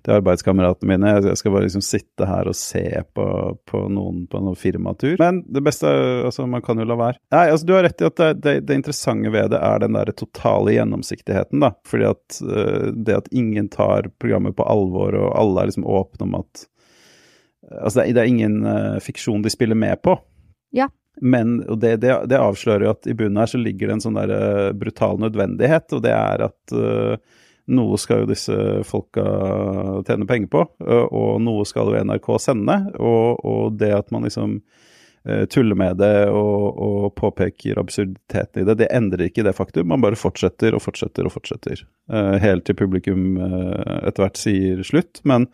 til 0.07 0.15
arbeidskameratene 0.21 0.93
mine. 0.93 1.15
Jeg 1.25 1.39
skal 1.41 1.55
bare 1.55 1.67
liksom 1.67 1.83
sitte 1.85 2.29
her 2.29 2.49
og 2.49 2.57
se 2.59 2.85
på, 3.17 3.27
på 3.67 3.83
noen 3.93 4.25
på 4.31 4.41
noen 4.43 4.59
firmatur. 4.59 5.17
Men 5.21 5.43
det 5.51 5.65
beste 5.67 5.91
altså 6.27 6.47
Man 6.51 6.63
kan 6.65 6.79
jo 6.79 6.87
la 6.87 6.99
være. 6.99 7.21
Nei, 7.35 7.47
altså 7.51 7.67
Du 7.67 7.75
har 7.75 7.85
rett 7.87 8.03
i 8.03 8.07
at 8.09 8.21
det, 8.21 8.31
det, 8.45 8.55
det 8.69 8.79
interessante 8.79 9.33
ved 9.35 9.51
det 9.55 9.61
er 9.61 9.83
den 9.83 9.99
der 9.99 10.13
totale 10.17 10.77
gjennomsiktigheten, 10.77 11.65
da. 11.65 11.73
Fordi 11.89 12.09
at 12.13 12.39
uh, 12.47 12.93
det 12.95 13.19
at 13.19 13.33
ingen 13.35 13.69
tar 13.73 14.11
programmet 14.23 14.57
på 14.57 14.67
alvor, 14.67 15.17
og 15.19 15.35
alle 15.35 15.63
er 15.63 15.73
liksom 15.73 15.89
åpne 15.89 16.31
om 16.31 16.41
at 16.43 16.67
Altså 17.67 17.99
det, 17.99 18.13
det 18.15 18.23
er 18.23 18.31
ingen 18.31 18.61
uh, 18.63 19.01
fiksjon 19.03 19.43
de 19.43 19.51
spiller 19.51 19.75
med 19.75 19.99
på. 20.07 20.15
Ja. 20.77 20.87
Men 21.19 21.59
og 21.65 21.81
det, 21.83 21.97
det, 22.05 22.13
det, 22.31 22.39
avslører 22.39 22.85
jo 22.87 22.93
at 22.93 23.09
i 23.11 23.15
bunnen 23.17 23.41
her 23.41 23.51
så 23.51 23.59
ligger 23.59 23.89
det 23.89 23.97
en 23.97 24.05
sånn 24.05 24.19
der 24.21 24.31
uh, 24.31 24.69
brutal 24.77 25.19
nødvendighet, 25.19 25.89
og 25.97 26.05
det 26.05 26.13
er 26.15 26.45
at 26.47 26.77
uh, 26.77 27.17
noe 27.67 27.99
skal 27.99 28.23
jo 28.23 28.31
disse 28.31 28.57
folka 28.87 29.25
tjene 30.07 30.27
penger 30.29 30.51
på, 30.53 30.65
og 30.87 31.31
noe 31.43 31.67
skal 31.69 31.91
jo 31.91 32.03
NRK 32.07 32.29
sende. 32.43 32.77
Og, 32.99 33.41
og 33.47 33.79
det 33.81 33.93
at 33.97 34.13
man 34.15 34.27
liksom 34.29 34.61
tuller 35.51 35.75
med 35.75 35.97
det 35.99 36.29
og, 36.31 36.77
og, 36.79 37.07
påpeker 37.19 37.81
absurditeten 37.81 38.63
i 38.63 38.67
det, 38.69 38.77
det 38.79 38.87
endrer 38.95 39.25
ikke 39.27 39.43
det 39.43 39.57
faktum. 39.59 39.89
Man 39.91 40.05
bare 40.05 40.19
fortsetter 40.19 40.77
og 40.77 40.85
fortsetter 40.85 41.27
og 41.27 41.35
fortsetter. 41.35 41.83
Helt 42.45 42.63
til 42.69 42.79
publikum 42.79 43.35
etter 43.35 44.23
hvert 44.23 44.39
sier 44.39 44.85
slutt. 44.87 45.25
Men 45.27 45.49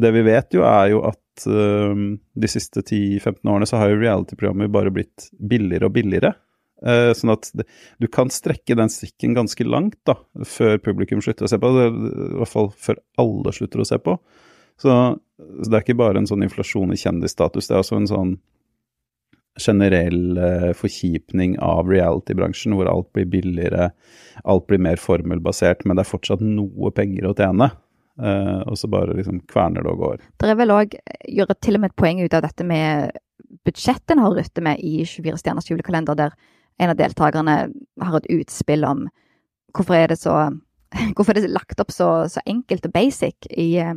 det 0.00 0.14
vi 0.16 0.24
vet 0.24 0.56
jo, 0.56 0.64
er 0.64 0.94
jo 0.94 1.02
at 1.10 1.44
de 1.44 2.48
siste 2.48 2.80
10-15 2.80 3.44
årene 3.44 3.68
så 3.68 3.82
har 3.82 3.92
jo 3.92 4.00
reality-programmer 4.00 4.72
bare 4.72 4.92
blitt 4.94 5.28
billigere 5.36 5.90
og 5.90 5.98
billigere. 5.98 6.32
Uh, 6.80 7.10
sånn 7.16 7.34
at 7.34 7.50
det, 7.52 7.66
du 8.00 8.06
kan 8.08 8.30
strekke 8.32 8.76
den 8.78 8.88
strikken 8.92 9.34
ganske 9.36 9.64
langt 9.66 9.98
da, 10.08 10.16
før 10.48 10.78
publikum 10.80 11.20
slutter 11.24 11.44
å 11.44 11.50
se 11.52 11.58
på. 11.60 11.72
I 11.76 11.90
hvert 12.40 12.52
fall 12.52 12.70
før 12.72 13.02
alle 13.20 13.52
slutter 13.56 13.82
å 13.82 13.88
se 13.88 13.98
på. 14.00 14.16
Så, 14.80 14.94
så, 15.18 15.66
det 15.66 15.76
er 15.76 15.84
ikke 15.84 16.00
bare 16.00 16.22
en 16.22 16.30
sånn 16.30 16.46
inflasjon 16.46 16.94
i 16.94 17.00
kjendisstatus, 17.00 17.68
det 17.68 17.76
er 17.76 17.82
også 17.82 18.00
en 18.00 18.08
sånn 18.08 18.32
generell 19.60 20.38
uh, 20.38 20.70
forkjipning 20.78 21.58
av 21.60 21.90
reality-bransjen, 21.90 22.72
hvor 22.78 22.88
alt 22.88 23.10
blir 23.12 23.28
billigere, 23.28 23.90
alt 24.48 24.66
blir 24.70 24.80
mer 24.80 25.00
formelbasert, 25.00 25.84
men 25.84 25.98
det 25.98 26.06
er 26.06 26.12
fortsatt 26.14 26.44
noe 26.44 26.92
penger 26.96 27.28
å 27.28 27.36
tjene. 27.36 27.68
Uh, 28.20 28.60
og 28.68 28.76
så 28.76 28.88
bare 28.92 29.16
liksom 29.16 29.42
kverner 29.48 29.84
det 29.84 29.92
og 29.92 30.00
går. 30.00 30.24
Det 30.40 30.48
er 30.48 30.56
vel 30.58 30.72
òg 30.74 30.96
gjøre 31.28 31.56
til 31.60 31.76
og 31.76 31.84
med 31.84 31.92
et 31.92 32.00
poeng 32.00 32.18
ut 32.20 32.34
av 32.36 32.44
dette 32.44 32.66
med 32.68 33.20
budsjettet 33.66 34.14
en 34.14 34.24
har 34.24 34.34
ruttet 34.36 34.62
med 34.64 34.80
i 34.84 35.04
24 35.04 35.40
stjerners 35.40 35.70
julekalender, 35.70 36.18
der 36.18 36.34
en 36.80 36.92
av 36.92 36.98
deltakerne 36.98 37.56
har 38.00 38.16
et 38.18 38.30
utspill 38.40 38.86
om 38.88 39.06
hvorfor 39.76 39.94
er 39.94 40.12
det 40.12 40.18
så 40.20 40.36
hvorfor 41.16 41.36
er 41.36 41.44
det 41.44 41.52
lagt 41.54 41.80
opp 41.82 41.92
så, 41.94 42.08
så 42.28 42.42
enkelt 42.46 42.86
og 42.88 42.94
basic 42.94 43.46
i, 43.50 43.76
eh, 43.78 43.94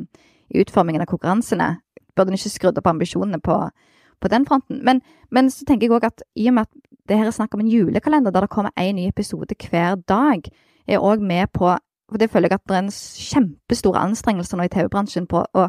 i, 0.53 0.61
utformingen 0.61 1.01
av 1.01 1.09
konkurransene. 1.09 1.77
Burde 2.13 2.33
en 2.33 2.37
ikke 2.37 2.53
skrudd 2.53 2.77
opp 2.77 2.89
ambisjonene 2.91 3.39
på, 3.41 3.55
på 4.21 4.29
den 4.29 4.45
fronten. 4.45 4.83
Men, 4.85 5.01
men, 5.33 5.49
så 5.49 5.65
tenker 5.65 5.87
jeg 5.87 5.95
òg 5.97 6.05
at 6.11 6.21
i 6.37 6.45
og 6.51 6.57
med 6.57 6.67
at 6.67 6.83
det 7.09 7.17
her 7.17 7.27
er 7.27 7.35
snakk 7.35 7.55
om 7.55 7.63
en 7.63 7.71
julekalender 7.71 8.31
der 8.31 8.45
det 8.45 8.53
kommer 8.53 8.75
én 8.79 8.95
ny 8.99 9.07
episode 9.09 9.57
hver 9.57 9.97
dag, 10.07 10.45
er 10.87 11.01
òg 11.01 11.23
med 11.23 11.49
på 11.55 11.73
For 12.11 12.19
det 12.19 12.29
føler 12.29 12.51
jeg 12.51 12.59
at 12.59 12.67
det 12.69 12.75
er 12.75 12.81
en 12.83 12.91
kjempestor 12.93 13.95
anstrengelse 13.97 14.57
nå 14.57 14.67
i 14.67 14.69
TV-bransjen 14.69 15.25
på 15.25 15.39
å 15.55 15.63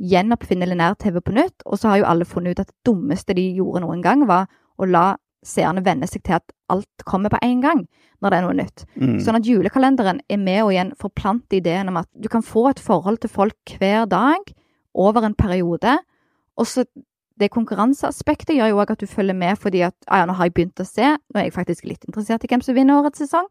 gjenoppfinne 0.00 0.64
linær-TV 0.70 1.20
på 1.20 1.34
nytt. 1.36 1.64
Og 1.66 1.78
så 1.78 1.90
har 1.90 1.98
jo 1.98 2.06
alle 2.08 2.24
funnet 2.24 2.54
ut 2.54 2.62
at 2.62 2.70
det 2.70 2.86
dummeste 2.86 3.34
de 3.36 3.44
gjorde 3.58 3.82
noen 3.82 4.00
gang, 4.00 4.22
var 4.30 4.46
å 4.78 4.88
la 4.88 5.18
seerne 5.42 5.82
venner 5.84 6.10
seg 6.10 6.24
til 6.26 6.38
at 6.38 6.54
alt 6.72 7.04
kommer 7.08 7.32
på 7.32 7.40
én 7.44 7.62
gang 7.62 7.84
når 8.22 8.30
det 8.30 8.38
er 8.38 8.44
noe 8.46 8.58
nytt. 8.58 8.84
Mm. 8.94 9.16
Sånn 9.22 9.38
at 9.38 9.48
julekalenderen 9.48 10.22
er 10.30 10.40
med 10.40 10.60
å 10.62 10.70
igjen 10.70 10.92
forplante 10.98 11.58
ideen 11.58 11.90
om 11.90 11.98
at 12.00 12.08
du 12.14 12.28
kan 12.32 12.44
få 12.46 12.68
et 12.70 12.82
forhold 12.82 13.22
til 13.22 13.32
folk 13.32 13.74
hver 13.80 14.06
dag 14.10 14.52
over 14.94 15.26
en 15.26 15.34
periode. 15.38 15.98
Og 16.60 16.68
så 16.70 16.86
det 17.40 17.50
konkurranseaspektet 17.50 18.54
gjør 18.56 18.72
jo 18.72 18.80
òg 18.82 18.94
at 18.94 19.02
du 19.02 19.10
følger 19.10 19.36
med 19.36 19.58
fordi 19.58 19.82
at 19.86 19.96
ja, 20.06 20.24
nå 20.28 20.36
har 20.38 20.48
jeg 20.48 20.56
begynt 20.58 20.82
å 20.82 20.86
se, 20.86 21.14
nå 21.16 21.40
er 21.40 21.48
jeg 21.48 21.56
faktisk 21.56 21.88
litt 21.88 22.04
interessert 22.06 22.44
i 22.44 22.50
hvem 22.50 22.62
som 22.64 22.76
vinner 22.76 23.00
årets 23.00 23.24
sesong. 23.24 23.48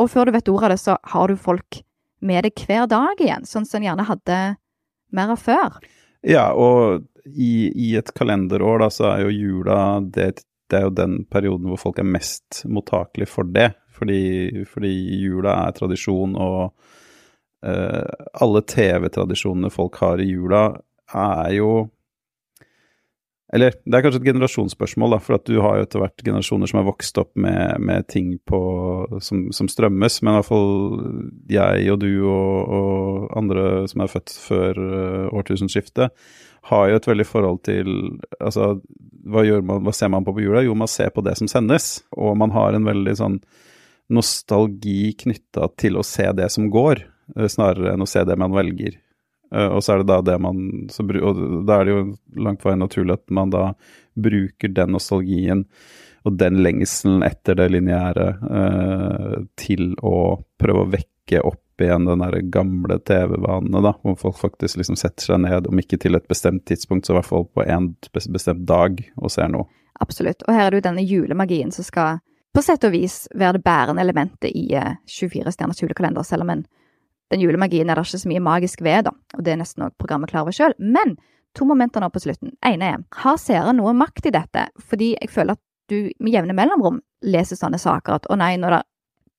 Og 0.00 0.08
før 0.08 0.28
du 0.28 0.36
vet 0.36 0.48
ordet 0.48 0.70
av 0.70 0.72
det, 0.72 0.80
så 0.80 0.96
har 1.12 1.28
du 1.28 1.36
folk 1.36 1.82
med 2.22 2.46
deg 2.46 2.62
hver 2.64 2.86
dag 2.88 3.20
igjen, 3.20 3.44
sånn 3.44 3.66
som 3.68 3.82
en 3.82 3.90
gjerne 3.90 4.06
hadde 4.08 4.38
mer 5.12 5.34
av 5.34 5.42
før. 5.42 5.82
Ja, 6.24 6.52
og 6.54 7.02
i, 7.26 7.68
i, 7.74 7.92
et 7.98 8.12
kalenderår 8.16 8.84
da, 8.84 8.88
så 8.94 9.08
er 9.10 9.26
jo 9.26 9.34
jula 9.34 9.78
det, 10.14 10.44
det, 10.72 10.80
er 10.80 10.88
jo 10.88 10.96
den 10.96 11.22
perioden 11.30 11.68
hvor 11.70 11.80
folk 11.80 12.00
er 12.02 12.08
mest 12.08 12.64
mottakelig 12.66 13.28
for 13.30 13.48
det. 13.48 13.70
Fordi, 13.92 14.64
fordi 14.66 14.92
jula 15.22 15.54
er 15.68 15.74
tradisjon, 15.76 16.32
og 16.40 16.72
uh, 17.62 18.28
alle 18.42 18.62
TV-tradisjonene 18.66 19.70
folk 19.70 20.00
har 20.02 20.22
i 20.22 20.30
jula, 20.32 20.70
er 21.12 21.52
jo 21.58 21.72
eller 23.52 23.74
det 23.84 23.98
er 23.98 24.04
kanskje 24.06 24.22
et 24.22 24.28
generasjonsspørsmål, 24.30 25.12
da, 25.12 25.18
for 25.20 25.36
at 25.36 25.44
du 25.44 25.58
har 25.60 25.76
jo 25.76 25.84
etter 25.84 26.00
hvert 26.00 26.22
generasjoner 26.24 26.70
som 26.70 26.78
har 26.80 26.86
vokst 26.86 27.18
opp 27.20 27.34
med, 27.36 27.82
med 27.84 28.06
ting 28.08 28.30
på, 28.48 28.60
som, 29.20 29.42
som, 29.52 29.68
strømmes, 29.68 30.22
men 30.22 30.32
i 30.32 30.38
hvert 30.38 30.48
fall 30.48 30.70
jeg 31.52 31.90
og 31.92 31.98
du 32.00 32.08
og, 32.30 32.72
og 32.78 33.26
andre 33.42 33.66
som 33.92 34.04
er 34.04 34.12
født 34.14 34.32
før 34.46 34.80
uh, 34.80 35.26
årtusenskiftet, 35.36 36.16
har 36.70 36.88
jo 36.88 36.98
et 36.98 37.08
veldig 37.08 37.26
forhold 37.26 37.62
til 37.66 37.88
Altså, 38.38 38.76
hva, 39.22 39.44
man, 39.62 39.82
hva 39.86 39.94
ser 39.94 40.10
man 40.12 40.26
på 40.26 40.34
på 40.36 40.44
jula? 40.44 40.64
Jo, 40.66 40.74
man 40.78 40.90
ser 40.90 41.12
på 41.14 41.24
det 41.24 41.36
som 41.38 41.50
sendes, 41.50 42.02
og 42.10 42.36
man 42.38 42.54
har 42.54 42.74
en 42.74 42.86
veldig 42.86 43.14
sånn 43.18 43.38
nostalgi 44.12 45.12
knytta 45.22 45.70
til 45.78 45.96
å 45.96 46.04
se 46.06 46.26
det 46.36 46.48
som 46.52 46.68
går, 46.72 47.04
uh, 47.38 47.48
snarere 47.48 47.94
enn 47.94 48.02
å 48.02 48.10
se 48.10 48.24
det 48.26 48.36
man 48.38 48.54
velger. 48.54 48.98
Uh, 49.54 49.78
og 49.78 49.82
så 49.84 49.94
er 49.94 50.02
det 50.02 50.10
da 50.10 50.20
det 50.26 50.38
man 50.42 50.62
så, 50.90 51.06
Og 51.06 51.42
da 51.68 51.78
er 51.78 51.86
det 51.86 51.94
jo 51.94 52.04
langt 52.44 52.62
på 52.62 52.70
vei 52.70 52.78
naturlig 52.80 53.18
at 53.20 53.34
man 53.34 53.52
da 53.54 53.64
bruker 54.18 54.72
den 54.74 54.96
nostalgien 54.96 55.66
og 56.22 56.36
den 56.38 56.60
lengselen 56.62 57.24
etter 57.26 57.58
det 57.58 57.70
lineære 57.72 58.28
uh, 58.42 59.36
til 59.58 59.94
å 59.98 60.16
prøve 60.60 60.84
å 60.84 60.92
vekke 60.92 61.42
opp 61.46 61.61
igjen 61.80 62.04
den 62.04 62.20
der 62.20 62.36
gamle 62.52 62.98
TV-vanene, 63.00 63.80
da, 63.84 63.94
hvor 64.04 64.18
folk 64.20 64.40
faktisk 64.40 64.76
liksom 64.80 64.98
setter 65.00 65.30
seg 65.30 65.40
ned, 65.46 65.70
om 65.70 65.80
ikke 65.80 65.98
til 66.02 66.18
et 66.18 66.28
bestemt 66.28 66.66
tidspunkt, 66.68 67.06
så 67.06 67.14
i 67.14 67.18
hvert 67.20 67.30
fall 67.30 67.48
på 67.48 67.64
en 67.64 67.94
bestemt 68.12 68.66
dag 68.68 69.00
og 69.16 69.32
ser 69.32 69.48
noe. 69.52 69.70
Absolutt. 70.02 70.44
Og 70.44 70.54
her 70.54 70.66
er 70.66 70.74
det 70.74 70.82
jo 70.82 70.88
denne 70.88 71.06
julemagien 71.06 71.72
som 71.72 71.86
skal 71.86 72.20
på 72.52 72.60
sett 72.60 72.84
og 72.84 72.92
vis 72.92 73.24
være 73.32 73.56
det 73.56 73.64
bærende 73.64 74.04
elementet 74.04 74.52
i 74.52 74.68
24 75.08 75.46
eh, 75.46 75.52
stjerners 75.54 75.80
julekalender, 75.80 76.26
selv 76.26 76.44
om 76.44 76.52
en 76.52 76.64
den 77.32 77.40
julemagien 77.40 77.88
er 77.88 77.96
det 77.96 78.04
ikke 78.04 78.18
så 78.20 78.28
mye 78.28 78.44
magisk 78.44 78.82
ved, 78.84 79.06
da, 79.06 79.12
og 79.38 79.44
det 79.44 79.54
er 79.54 79.62
nesten 79.62 79.86
òg 79.86 79.94
programmet 79.96 80.28
klar 80.28 80.44
over 80.44 80.52
sjøl. 80.52 80.74
Men 80.76 81.14
to 81.56 81.64
momenter 81.64 82.02
nå 82.04 82.10
på 82.12 82.20
slutten. 82.20 82.52
ene 82.60 82.90
er, 82.92 82.98
har 83.24 83.38
seere 83.40 83.72
noe 83.72 83.94
makt 83.96 84.28
i 84.28 84.34
dette? 84.34 84.66
Fordi 84.76 85.14
jeg 85.14 85.30
føler 85.32 85.56
at 85.56 85.62
du 85.88 86.12
med 86.20 86.32
jevne 86.32 86.56
mellomrom 86.56 87.00
leser 87.24 87.56
sånne 87.56 87.80
saker 87.80 88.18
at 88.18 88.28
å 88.28 88.36
nei, 88.36 88.54
nå 88.60 88.68
er 88.68 88.76
det 88.76 88.82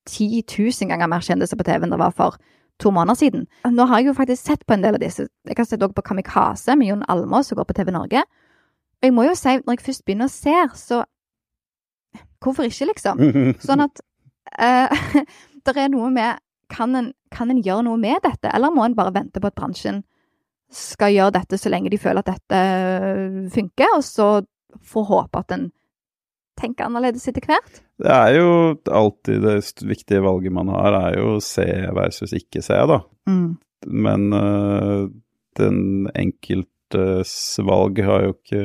10 0.09 0.43
000 0.57 0.89
ganger 0.91 1.09
mer 1.09 1.23
kjendiser 1.23 1.59
på 1.59 1.65
TV 1.67 1.85
enn 1.85 1.93
det 1.93 2.01
var 2.01 2.13
for 2.15 2.37
to 2.81 2.91
måneder 2.91 3.15
siden. 3.15 3.45
Nå 3.69 3.85
har 3.87 4.01
jeg 4.01 4.11
jo 4.11 4.15
faktisk 4.17 4.43
sett 4.43 4.65
på 4.67 4.75
en 4.75 4.83
del 4.83 4.97
av 4.97 5.01
disse. 5.03 5.27
Jeg 5.47 5.57
har 5.57 5.67
sett 5.69 5.83
også 5.83 5.97
på 5.99 6.05
Kamikaze 6.09 6.75
med 6.75 6.89
Jon 6.89 7.05
Almaas 7.07 7.51
som 7.51 7.59
går 7.59 7.67
på 7.69 7.75
TV 7.77 7.91
Norge. 7.93 8.23
Og 8.23 9.07
jeg 9.07 9.13
må 9.13 9.27
jo 9.27 9.35
si, 9.37 9.57
når 9.59 9.77
jeg 9.77 9.85
først 9.85 10.05
begynner 10.05 10.31
å 10.31 10.33
se, 10.33 10.55
så 10.75 11.03
Hvorfor 12.43 12.67
ikke, 12.67 12.89
liksom? 12.89 13.21
Sånn 13.67 13.85
at 13.85 14.01
uh, 14.59 15.21
det 15.63 15.75
er 15.79 15.87
noe 15.93 16.09
med 16.11 16.41
kan 16.73 16.95
en, 16.97 17.13
kan 17.31 17.51
en 17.51 17.61
gjøre 17.63 17.85
noe 17.87 17.99
med 18.01 18.19
dette, 18.23 18.49
eller 18.51 18.73
må 18.73 18.83
en 18.83 18.97
bare 18.97 19.13
vente 19.15 19.39
på 19.39 19.47
at 19.47 19.55
bransjen 19.55 20.01
skal 20.73 21.13
gjøre 21.13 21.35
dette 21.37 21.59
så 21.61 21.69
lenge 21.69 21.91
de 21.93 21.99
føler 22.01 22.23
at 22.23 22.31
dette 22.31 22.59
øh, 22.59 23.35
funker, 23.53 23.91
og 23.93 24.03
så 24.03 24.27
få 24.81 25.03
håpe 25.05 25.43
at 25.43 25.53
en 25.53 25.67
tenker 26.63 26.87
annerledes 26.87 27.27
etter 27.29 27.45
hvert? 27.49 27.81
Det 28.01 28.13
er 28.15 28.37
jo 28.39 28.49
alltid 28.87 29.43
det 29.45 29.57
viktige 29.85 30.23
valget 30.25 30.55
man 30.55 30.71
har, 30.73 30.97
er 31.09 31.19
jo 31.19 31.37
se 31.43 31.67
versus 31.95 32.33
ikke 32.35 32.63
se, 32.65 32.79
da. 32.89 33.03
Mm. 33.29 33.49
Men 34.07 34.27
uh, 34.33 35.07
den 35.59 35.81
enkeltes 36.15 37.33
valg 37.67 37.99
har 38.07 38.27
jo 38.27 38.37
ikke 38.37 38.63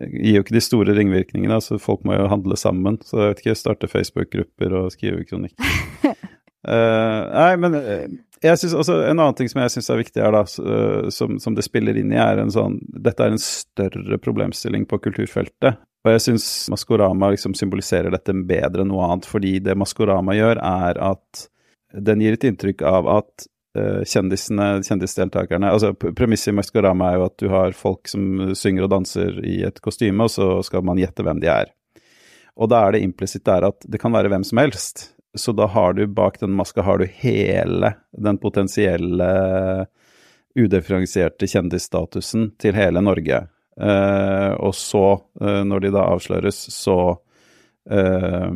gir 0.00 0.38
jo 0.38 0.42
ikke 0.44 0.56
de 0.56 0.64
store 0.64 0.96
ringvirkningene, 0.96 1.58
så 1.60 1.78
folk 1.80 2.04
må 2.08 2.16
jo 2.16 2.30
handle 2.32 2.56
sammen. 2.56 2.98
Så 3.04 3.20
jeg 3.20 3.32
vet 3.32 3.42
ikke, 3.42 3.58
starte 3.60 3.90
Facebook-grupper 3.90 4.76
og 4.78 4.92
skrive 4.94 5.24
kronikk. 5.28 5.56
Uh, 6.64 7.28
nei, 7.42 7.52
men 7.60 7.76
uh, 7.76 8.04
jeg 8.42 8.58
synes 8.58 8.74
også 8.78 9.00
En 9.08 9.18
annen 9.18 9.34
ting 9.34 9.48
som 9.50 9.58
jeg 9.62 9.72
syns 9.74 9.88
er 9.90 9.98
viktig 9.98 10.22
her, 10.22 10.34
da, 10.34 10.42
uh, 10.46 11.08
som, 11.14 11.38
som, 11.42 11.56
det 11.58 11.66
spiller 11.66 11.98
inn 11.98 12.12
i, 12.14 12.20
er 12.22 12.38
en 12.38 12.52
sånn 12.54 12.78
Dette 13.02 13.26
er 13.26 13.34
en 13.34 13.42
større 13.42 14.18
problemstilling 14.22 14.86
på 14.90 15.00
kulturfeltet. 15.02 15.82
Og 16.02 16.10
jeg 16.16 16.22
syns 16.24 16.46
Maskorama 16.72 17.30
liksom 17.30 17.54
symboliserer 17.54 18.10
dette 18.10 18.34
bedre 18.34 18.82
enn 18.82 18.90
noe 18.90 19.06
annet, 19.06 19.28
fordi 19.28 19.58
det 19.62 19.78
Maskorama 19.78 20.34
gjør, 20.34 20.58
er 20.58 20.98
at 20.98 21.46
den 21.92 22.24
gir 22.24 22.34
et 22.34 22.46
inntrykk 22.48 22.82
av 22.88 23.10
at 23.20 23.46
kjendisene, 23.72 24.82
kjendisdeltakerne 24.84 25.70
altså 25.72 25.94
Premisset 25.96 26.50
i 26.52 26.56
Maskorama 26.56 27.08
er 27.08 27.16
jo 27.16 27.24
at 27.24 27.36
du 27.40 27.46
har 27.52 27.76
folk 27.76 28.10
som 28.10 28.52
synger 28.58 28.84
og 28.84 28.92
danser 28.92 29.38
i 29.48 29.62
et 29.64 29.80
kostyme, 29.84 30.26
og 30.26 30.32
så 30.32 30.48
skal 30.66 30.84
man 30.84 31.00
gjette 31.00 31.24
hvem 31.24 31.40
de 31.40 31.48
er. 31.52 31.72
Og 32.60 32.68
da 32.68 32.82
er 32.84 32.96
det 32.96 33.04
implisitt 33.06 33.46
der 33.48 33.70
at 33.70 33.86
det 33.88 34.00
kan 34.02 34.12
være 34.12 34.28
hvem 34.32 34.44
som 34.44 34.60
helst. 34.60 35.06
Så 35.38 35.54
da 35.56 35.64
har 35.72 35.94
du 35.96 36.04
bak 36.12 36.36
den 36.42 36.52
maska 36.52 36.84
har 36.84 37.00
du 37.00 37.06
hele 37.08 37.94
den 38.12 38.36
potensielle 38.38 39.30
udifferensierte 40.52 41.48
kjendisstatusen 41.48 42.50
til 42.60 42.76
hele 42.76 43.00
Norge. 43.00 43.46
Uh, 43.80 44.52
og 44.60 44.74
så, 44.76 45.04
uh, 45.40 45.62
når 45.64 45.86
de 45.86 45.92
da 45.94 46.04
avsløres, 46.12 46.58
så 46.74 46.96
uh, 47.16 48.50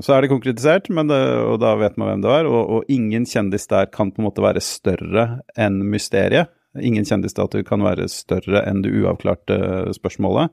Så 0.00 0.14
er 0.14 0.24
det 0.24 0.32
konkretisert, 0.32 0.88
det, 0.88 1.20
og 1.44 1.58
da 1.60 1.74
vet 1.80 1.98
man 2.00 2.08
hvem 2.08 2.24
det 2.24 2.32
er. 2.38 2.48
Og, 2.48 2.62
og, 2.78 2.88
ingen 2.88 3.28
kjendis 3.28 3.68
der 3.68 3.90
kan 3.92 4.12
på 4.12 4.22
en 4.22 4.28
måte 4.30 4.44
være 4.44 4.64
større 4.64 5.28
enn 5.56 5.82
mysteriet. 5.92 6.52
Ingen 6.74 7.04
kjendisstatur 7.06 7.62
kan 7.62 7.84
være 7.84 8.08
større 8.10 8.64
enn 8.66 8.82
det 8.82 8.90
uavklarte 8.96 9.92
spørsmålet. 9.94 10.50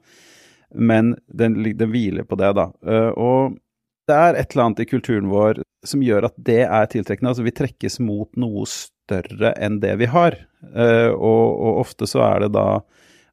Men 0.78 1.16
den, 1.26 1.58
den 1.64 1.90
hviler 1.92 2.28
på 2.28 2.38
det, 2.40 2.52
da. 2.56 2.70
og 3.18 3.58
det 4.08 4.16
er 4.16 4.38
et 4.38 4.54
eller 4.54 4.68
annet 4.68 4.84
i 4.84 4.88
kulturen 4.88 5.28
vår 5.28 5.64
som 5.84 6.04
gjør 6.06 6.30
at 6.30 6.38
det 6.38 6.62
er 6.62 6.86
tiltrekkende. 6.94 7.34
Altså 7.34 7.44
vi 7.44 7.56
trekkes 7.58 7.98
mot 8.06 8.30
noe 8.40 8.68
større 8.70 9.52
enn 9.58 9.82
det 9.82 9.96
vi 10.00 10.08
har. 10.14 10.38
Og, 10.62 11.18
og, 11.18 11.82
ofte 11.82 12.08
så 12.08 12.22
er 12.30 12.46
det 12.46 12.52
da 12.54 12.68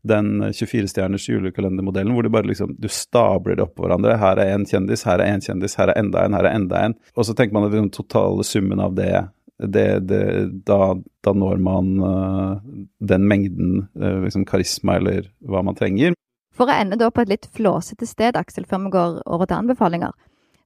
den 0.06 0.44
24-stjerners 0.44 1.28
julekalendermodellen 1.28 2.14
hvor 2.14 2.22
du 2.22 2.30
bare 2.32 2.48
liksom 2.48 2.74
du 2.78 2.88
stabler 2.92 3.58
det 3.58 3.64
oppå 3.66 3.84
hverandre. 3.84 4.18
Her 4.20 4.38
er 4.38 4.54
én 4.54 4.66
kjendis, 4.68 5.04
her 5.08 5.22
er 5.22 5.34
én 5.34 5.42
kjendis, 5.44 5.76
her 5.78 5.90
er 5.92 5.98
enda 6.00 6.24
en, 6.24 6.36
her 6.38 6.46
er 6.46 6.54
enda 6.58 6.84
en. 6.86 6.94
Og 7.16 7.26
så 7.26 7.34
tenker 7.34 7.56
man 7.56 7.68
at 7.68 7.74
den 7.74 7.90
totale 7.94 8.46
summen 8.46 8.82
av 8.82 8.94
det, 8.98 9.12
det, 9.58 9.88
det 10.08 10.22
da, 10.68 10.94
da, 11.26 11.34
når 11.34 11.62
man 11.62 11.92
uh, 12.02 12.62
den 13.02 13.26
mengden 13.30 13.88
uh, 13.98 14.24
liksom 14.24 14.46
karisma 14.48 14.98
eller 15.00 15.30
hva 15.50 15.64
man 15.66 15.78
trenger. 15.78 16.14
For 16.54 16.70
å 16.70 16.78
ende 16.78 16.98
da 16.98 17.10
på 17.14 17.22
et 17.22 17.30
litt 17.30 17.46
flåsete 17.54 18.06
sted, 18.06 18.38
Aksel, 18.38 18.66
før 18.66 18.86
vi 18.86 18.94
går 18.94 19.22
over 19.26 19.46
til 19.46 19.60
anbefalinger. 19.60 20.14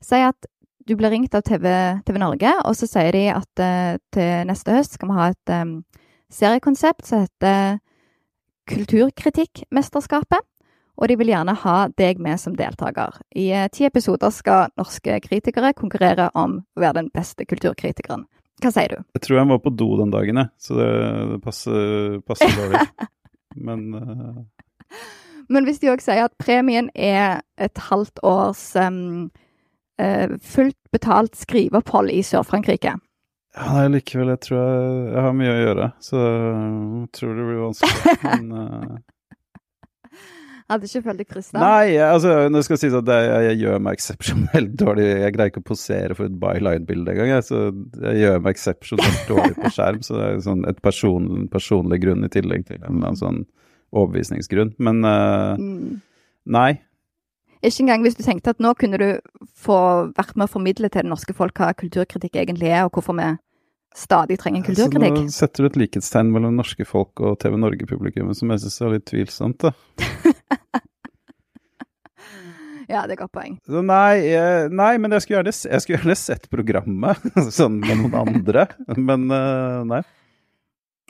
Si 0.02 0.20
at 0.20 0.48
du 0.88 0.96
blir 0.98 1.12
ringt 1.14 1.34
av 1.36 1.44
TV, 1.46 1.66
TV 2.06 2.18
Norge, 2.18 2.52
og 2.66 2.74
så 2.74 2.88
sier 2.90 3.14
de 3.14 3.26
at 3.32 3.64
uh, 3.64 3.96
til 4.12 4.46
neste 4.48 4.76
høst 4.76 4.98
skal 4.98 5.08
vi 5.08 5.18
ha 5.18 5.30
et 5.32 5.56
um, 5.56 5.74
seriekonsept 6.32 7.08
som 7.08 7.24
heter 7.24 7.80
Kulturkritikkmesterskapet. 8.72 10.48
Og 11.00 11.08
de 11.08 11.16
vil 11.16 11.32
gjerne 11.32 11.54
ha 11.56 11.76
deg 11.98 12.20
med 12.22 12.40
som 12.40 12.54
deltaker. 12.56 13.16
I 13.38 13.48
uh, 13.56 13.68
ti 13.72 13.86
episoder 13.88 14.32
skal 14.34 14.72
norske 14.78 15.16
kritikere 15.24 15.72
konkurrere 15.76 16.28
om 16.38 16.60
å 16.60 16.82
være 16.82 17.00
den 17.00 17.10
beste 17.14 17.46
kulturkritikeren. 17.48 18.26
Hva 18.62 18.70
sier 18.74 18.92
du? 18.92 18.98
Jeg 19.16 19.24
tror 19.24 19.40
jeg 19.40 19.48
må 19.50 19.58
på 19.58 19.72
do 19.74 19.88
den 19.98 20.12
dagen, 20.12 20.38
jeg. 20.38 20.52
Så 20.60 20.76
det, 20.78 20.90
det 21.32 21.38
passer, 21.42 22.18
passer 22.28 22.52
dårlig. 22.58 22.84
Men 23.68 23.88
uh... 23.96 24.42
Men 25.52 25.66
hvis 25.66 25.80
de 25.82 25.90
òg 25.90 26.00
sier 26.04 26.22
at 26.24 26.36
premien 26.40 26.88
er 26.94 27.42
et 27.60 27.80
halvt 27.90 28.22
års 28.24 28.62
um, 28.78 29.32
uh, 30.00 30.36
fullt 30.40 30.78
betalt 30.94 31.36
skriveopphold 31.36 32.12
i 32.12 32.22
Sør-Frankrike. 32.24 32.94
Ja, 33.52 33.68
nei, 33.76 33.88
likevel, 33.98 34.30
jeg 34.32 34.40
tror 34.46 34.60
jeg, 34.60 34.92
jeg 35.12 35.24
har 35.26 35.34
mye 35.36 35.52
å 35.52 35.56
gjøre, 35.60 35.88
så 36.00 36.20
jeg 36.22 37.08
tror 37.18 37.34
det 37.36 37.48
blir 37.48 37.64
vanskelig. 37.66 38.14
Men 38.24 38.52
uh... 38.56 39.00
Hadde 40.72 40.88
ikke 40.88 41.02
følt 41.04 41.20
deg 41.20 41.32
frista? 41.34 41.60
Nei, 41.60 41.98
altså, 42.00 42.30
det 42.54 42.62
skal 42.64 42.78
sies 42.80 42.94
at 42.96 43.10
jeg, 43.12 43.32
jeg, 43.44 43.58
gjør 43.60 43.82
meg 43.84 43.98
eksepsjonelt 43.98 44.76
dårlig. 44.82 45.08
Jeg 45.10 45.34
greier 45.34 45.52
ikke 45.52 45.60
å 45.60 45.66
posere 45.68 46.16
for 46.16 46.30
et 46.30 46.38
byline-bilde 46.40 47.12
engang, 47.12 47.32
jeg, 47.34 47.44
så 47.50 47.60
jeg 48.06 48.22
gjør 48.22 48.40
meg 48.40 48.56
eksepsjonelt 48.56 49.26
dårlig 49.28 49.58
på 49.58 49.72
skjerm. 49.74 50.00
Så 50.06 50.16
det 50.16 50.30
er 50.30 50.40
sånn 50.46 50.64
et 50.70 50.80
person, 50.86 51.28
personlig 51.52 52.00
grunn 52.06 52.24
i 52.24 52.32
tillegg 52.32 52.64
til 52.70 52.88
en 52.88 53.20
sånn 53.20 53.42
overbevisningsgrunn. 53.92 54.72
Men 54.80 55.04
uh, 55.04 55.60
mm. 55.60 56.00
nei. 56.56 56.70
Ikke 57.62 57.84
engang 57.84 58.02
hvis 58.02 58.18
du 58.18 58.24
tenkte 58.26 58.52
at 58.56 58.62
nå 58.62 58.74
kunne 58.74 58.98
du 58.98 59.08
få 59.54 59.78
vært 60.16 60.34
med 60.34 60.48
å 60.48 60.52
formidle 60.52 60.90
til 60.90 61.04
det 61.04 61.12
norske 61.12 61.34
folk 61.36 61.58
hva 61.62 61.70
kulturkritikk 61.78 62.40
egentlig 62.42 62.72
er, 62.72 62.84
og 62.86 62.96
hvorfor 62.96 63.14
vi 63.18 63.28
stadig 63.94 64.38
trenger 64.40 64.64
kulturkritikk. 64.66 65.18
Så 65.20 65.26
nå 65.28 65.34
setter 65.36 65.62
du 65.62 65.68
et 65.70 65.78
likhetstegn 65.84 66.32
mellom 66.34 66.56
norske 66.58 66.86
folk 66.88 67.22
og 67.22 67.38
TV 67.42 67.58
Norge-publikummet 67.60 68.38
som 68.38 68.50
jeg 68.52 68.64
syns 68.64 68.80
er 68.80 68.96
litt 68.96 69.06
tvilsomt, 69.10 69.66
da. 69.66 69.70
ja, 72.92 73.04
det 73.06 73.14
er 73.14 73.20
godt 73.20 73.34
poeng. 73.36 73.58
Nei, 73.68 74.16
eh, 74.32 74.66
nei, 74.72 74.94
men 75.02 75.14
jeg 75.14 75.26
skulle, 75.26 75.42
gjerne, 75.42 75.54
jeg 75.74 75.84
skulle 75.84 76.00
gjerne 76.00 76.18
sett 76.18 76.50
programmet 76.52 77.22
sånn 77.60 77.78
med 77.84 78.00
noen 78.00 78.18
andre, 78.24 78.66
men 78.96 79.28
uh, 79.30 79.84
nei. 79.92 80.02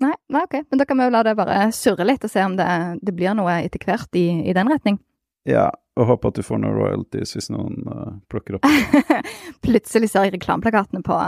Nei, 0.02 0.14
nei, 0.34 0.42
ok. 0.48 0.56
Men 0.72 0.80
da 0.80 0.86
kan 0.88 0.98
vi 0.98 1.06
jo 1.06 1.14
la 1.14 1.22
det 1.26 1.36
bare 1.38 1.68
surre 1.76 2.06
litt 2.08 2.24
og 2.26 2.32
se 2.32 2.42
om 2.42 2.56
det, 2.58 2.66
det 3.04 3.14
blir 3.14 3.36
noe 3.38 3.60
etter 3.62 3.82
hvert 3.86 4.18
i, 4.18 4.26
i, 4.42 4.54
den 4.56 4.70
retning. 4.72 4.98
Ja, 5.46 5.68
og 6.00 6.08
håper 6.08 6.32
at 6.32 6.38
du 6.40 6.44
får 6.46 6.60
noen 6.62 6.76
royalties 6.78 7.34
hvis 7.36 7.50
noen 7.52 7.82
uh, 7.88 8.12
plukker 8.32 8.58
opp. 8.58 8.68
Plutselig 9.66 10.12
ser 10.12 10.28
jeg 10.28 10.36
reklameplakatene 10.38 11.02
på, 11.04 11.18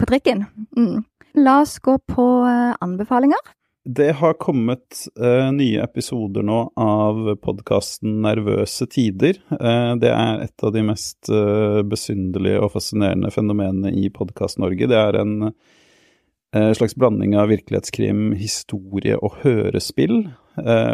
på 0.00 0.08
trikken. 0.08 0.46
Mm. 0.76 1.02
La 1.42 1.60
oss 1.62 1.78
gå 1.78 1.98
på 2.08 2.28
uh, 2.44 2.72
anbefalinger. 2.80 3.52
Det 3.84 4.12
har 4.20 4.38
kommet 4.38 5.00
uh, 5.20 5.50
nye 5.52 5.82
episoder 5.82 6.44
nå 6.46 6.58
av 6.78 7.20
podkasten 7.42 8.20
Nervøse 8.24 8.86
tider. 8.92 9.40
Uh, 9.50 9.98
det 10.00 10.12
er 10.12 10.44
et 10.46 10.64
av 10.64 10.72
de 10.72 10.84
mest 10.86 11.32
besynderlige 11.88 12.62
og 12.62 12.72
fascinerende 12.76 13.32
fenomenene 13.34 13.92
i 13.92 14.08
Podkast-Norge. 14.14 14.88
Det 14.88 15.00
er 15.00 15.20
en 15.20 15.52
slags 16.52 16.92
blanding 17.00 17.32
av 17.40 17.48
virkelighetskrim, 17.48 18.34
historie 18.36 19.16
og 19.16 19.38
hørespill 19.40 20.18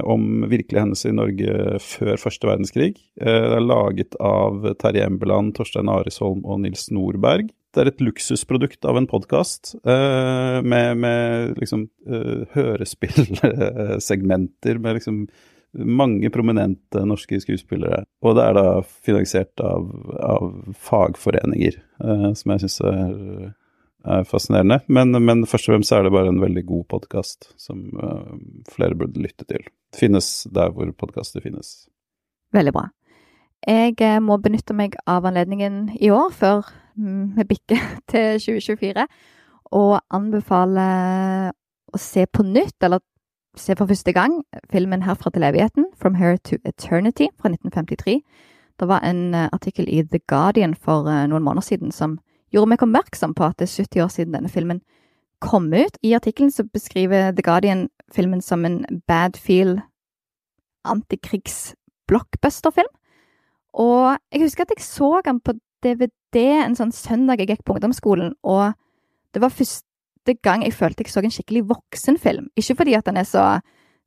om 0.06 0.44
virkelige 0.46 0.84
hendelser 0.84 1.10
i 1.10 1.16
Norge 1.18 1.80
før 1.82 2.20
første 2.22 2.46
verdenskrig. 2.46 2.92
det 3.18 3.56
er 3.56 3.64
laget 3.64 4.14
av 4.22 4.68
Terje 4.78 5.08
Embeland, 5.08 5.56
Torstein 5.56 5.90
Arisholm 5.90 6.44
og 6.46 6.60
Nils 6.62 6.86
Nordberg. 6.94 7.50
Det 7.74 7.82
er 7.82 7.88
et 7.90 7.98
luksusprodukt 8.00 8.86
av 8.88 8.96
en 8.96 9.06
podkast 9.06 9.74
eh, 9.84 10.62
med, 10.64 10.96
med, 11.02 11.58
liksom 11.60 11.88
uh, 12.08 12.46
hørespillsegmenter 12.54 14.78
med 14.80 14.94
liksom 14.96 15.28
mange 15.76 16.30
prominente 16.32 17.04
norske 17.04 17.36
skuespillere. 17.42 18.04
Og 18.24 18.36
det 18.38 18.44
er 18.48 18.54
da 18.56 18.80
finansiert 19.04 19.60
av, 19.60 19.84
av 20.16 20.72
fagforeninger, 20.88 21.76
eh, 21.76 22.32
som 22.40 22.50
jeg 22.54 22.60
syns 22.64 22.80
er, 22.88 23.52
er, 24.04 24.24
fascinerende. 24.28 24.80
Men, 24.88 25.12
men, 25.24 25.46
først 25.46 25.68
og 25.68 25.74
fremst 25.76 25.92
er 25.92 26.06
det 26.06 26.12
bare 26.14 26.32
en 26.32 26.42
veldig 26.42 26.64
god 26.68 26.84
podkast 26.94 27.52
som 27.60 27.88
flere 28.70 28.98
burde 28.98 29.22
lytte 29.22 29.46
til. 29.48 29.64
Det 29.92 30.02
finnes 30.02 30.46
der 30.54 30.70
hvor 30.74 30.90
podkaster 30.98 31.44
finnes. 31.44 31.88
Veldig 32.54 32.74
bra. 32.76 32.88
Jeg 33.66 34.22
må 34.22 34.38
benytte 34.38 34.76
meg 34.76 34.94
av 35.08 35.26
anledningen 35.26 35.88
i 35.98 36.12
år, 36.14 36.30
før 36.30 36.68
vi 36.98 37.44
bikker 37.48 37.82
til 38.10 38.38
2024, 38.38 39.06
og 39.78 39.98
anbefale 40.14 40.88
å 41.88 42.00
se 42.00 42.26
på 42.26 42.44
nytt, 42.46 42.76
eller 42.84 43.02
se 43.58 43.74
for 43.76 43.86
første 43.86 44.12
gang, 44.12 44.44
filmen 44.70 45.02
'Herfra 45.02 45.30
til 45.30 45.42
evigheten', 45.42 45.90
'From 45.96 46.14
Here 46.14 46.36
to 46.36 46.56
Eternity' 46.64 47.32
fra 47.40 47.48
1953. 47.48 48.22
Det 48.80 48.88
var 48.88 49.00
en 49.00 49.34
eh, 49.34 49.48
artikkel 49.52 49.88
i 49.88 50.02
The 50.02 50.18
Guardian 50.28 50.74
for 50.74 51.08
eh, 51.08 51.26
noen 51.26 51.42
måneder 51.42 51.62
siden 51.62 51.92
som 51.92 52.18
gjorde 52.52 52.72
meg 52.72 52.82
oppmerksom 52.82 53.34
på 53.36 53.48
at 53.48 53.58
det 53.58 53.68
er 53.68 53.84
70 53.84 54.04
år 54.04 54.10
siden 54.12 54.36
denne 54.36 54.52
filmen 54.52 54.80
kom 55.40 55.72
ut. 55.72 55.98
I 56.02 56.14
artikkelen 56.18 56.52
beskriver 56.72 57.32
The 57.32 57.42
Guardian 57.42 57.88
filmen 58.14 58.42
som 58.42 58.64
en 58.64 58.84
bad 59.06 59.36
feel 59.36 59.80
antikrigs-blockbuster-film. 60.88 62.92
Og 63.78 64.18
jeg 64.32 64.42
husker 64.42 64.64
at 64.64 64.72
jeg 64.74 64.84
så 64.84 65.20
den 65.24 65.40
på 65.40 65.52
DVD 65.84 66.36
en 66.64 66.76
sånn 66.78 66.94
søndag 66.94 67.38
jeg 67.38 67.48
gikk 67.52 67.64
på 67.66 67.74
ungdomsskolen, 67.76 68.30
og 68.42 68.72
det 69.34 69.40
var 69.42 69.54
første 69.54 70.34
gang 70.42 70.64
jeg 70.64 70.74
følte 70.74 71.04
jeg 71.04 71.12
så 71.12 71.20
en 71.22 71.34
skikkelig 71.34 71.68
voksenfilm. 71.68 72.46
Ikke 72.58 72.76
fordi 72.80 72.94
at 72.98 73.06
den 73.06 73.20
er 73.20 73.28
så 73.28 73.44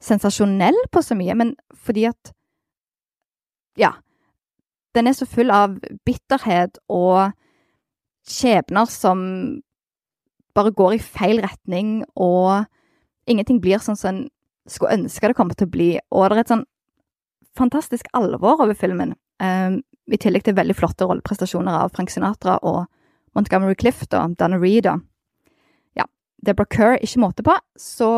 sensasjonell 0.02 0.80
på 0.92 1.00
så 1.06 1.16
mye, 1.16 1.36
men 1.38 1.56
fordi 1.74 2.04
at 2.10 2.34
Ja. 3.78 3.92
Den 4.94 5.08
er 5.08 5.14
så 5.14 5.26
full 5.26 5.52
av 5.52 5.80
bitterhet 6.06 6.78
og 6.90 7.32
skjebner 8.28 8.90
som 8.90 9.22
bare 10.56 10.74
går 10.76 10.98
i 10.98 11.04
feil 11.04 11.42
retning, 11.44 12.02
og 12.16 12.66
ingenting 13.30 13.62
blir 13.64 13.82
sånn 13.82 14.00
som 14.00 14.14
en 14.16 14.22
skulle 14.70 14.98
ønske 15.00 15.28
det 15.28 15.38
kom 15.38 15.52
til 15.54 15.68
å 15.68 15.74
bli. 15.74 15.92
Og 16.12 16.30
det 16.30 16.38
er 16.38 16.44
et 16.44 16.54
sånn 16.54 16.68
fantastisk 17.58 18.08
alvor 18.18 18.62
over 18.64 18.78
filmen. 18.78 19.16
Um, 19.42 19.82
i 20.12 20.20
tillegg 20.22 20.46
til 20.46 20.58
veldig 20.58 20.76
flotte 20.78 21.08
rolleprestasjoner 21.08 21.86
av 21.86 21.96
Frank 21.96 22.12
Sinatra 22.12 22.58
og 22.68 22.86
Montgomery 23.38 23.78
Clift 23.80 24.14
og 24.18 24.36
Donna 24.40 24.60
Reed 24.62 24.90
og 24.92 25.06
Ja, 25.98 26.06
Deborah 26.46 26.70
Kerr, 26.72 26.98
ikke 27.02 27.24
måte 27.24 27.46
på. 27.48 27.56
Så 27.80 28.12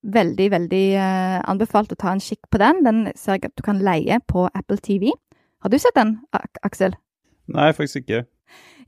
veldig, 0.00 0.48
veldig 0.54 0.84
uh, 0.96 1.38
anbefalt 1.50 1.92
å 1.92 1.98
ta 1.98 2.14
en 2.14 2.22
kikk 2.24 2.48
på 2.50 2.60
den. 2.62 2.84
Den 2.86 3.02
ser 3.16 3.38
jeg 3.38 3.50
at 3.50 3.56
du 3.58 3.64
kan 3.64 3.82
leie 3.84 4.20
på 4.28 4.48
Apple 4.54 4.80
TV. 4.80 5.10
Har 5.60 5.72
du 5.72 5.78
sett 5.78 5.96
den, 5.96 6.18
Aksel? 6.64 6.94
Nei, 7.50 7.72
faktisk 7.76 8.04
ikke. 8.04 8.24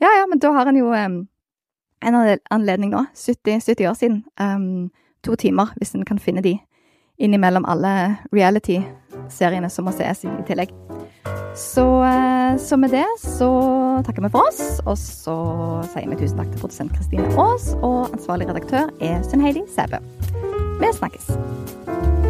Ja, 0.02 0.10
ja, 0.18 0.26
men 0.28 0.40
da 0.42 0.52
har 0.56 0.68
en 0.68 0.80
jo 0.80 0.90
um, 0.90 1.20
en 2.02 2.18
anledning 2.50 2.90
nå. 2.92 3.04
70, 3.14 3.60
70 3.60 3.88
år 3.90 3.94
siden. 3.98 4.24
Um, 4.40 4.90
to 5.22 5.36
timer, 5.38 5.70
hvis 5.78 5.94
en 5.94 6.04
kan 6.04 6.18
finne 6.18 6.42
de 6.42 6.56
innimellom 7.22 7.66
alle 7.68 8.16
reality-seriene 8.32 9.70
som 9.70 9.86
må 9.86 9.94
ses 9.94 10.24
i 10.26 10.32
tillegg. 10.48 10.72
Så, 11.54 11.84
eh, 12.04 12.56
så, 12.58 12.76
med 12.76 12.90
det 12.90 13.06
så 13.20 13.50
takker 14.06 14.24
vi 14.24 14.32
for 14.32 14.48
oss, 14.48 14.80
og 14.86 14.96
så 14.98 15.36
sier 15.92 16.08
vi 16.08 16.18
tusen 16.18 16.40
takk 16.40 16.50
til 16.50 16.64
produsent 16.64 16.96
Kristine 16.96 17.28
Aas, 17.36 17.74
og 17.82 18.08
ansvarlig 18.08 18.48
redaktør 18.48 18.90
er 19.04 19.22
Sunn 19.28 19.44
Heidi 19.44 19.66
Sæbø. 19.70 20.00
Vi 20.80 20.94
snakkes. 20.96 22.21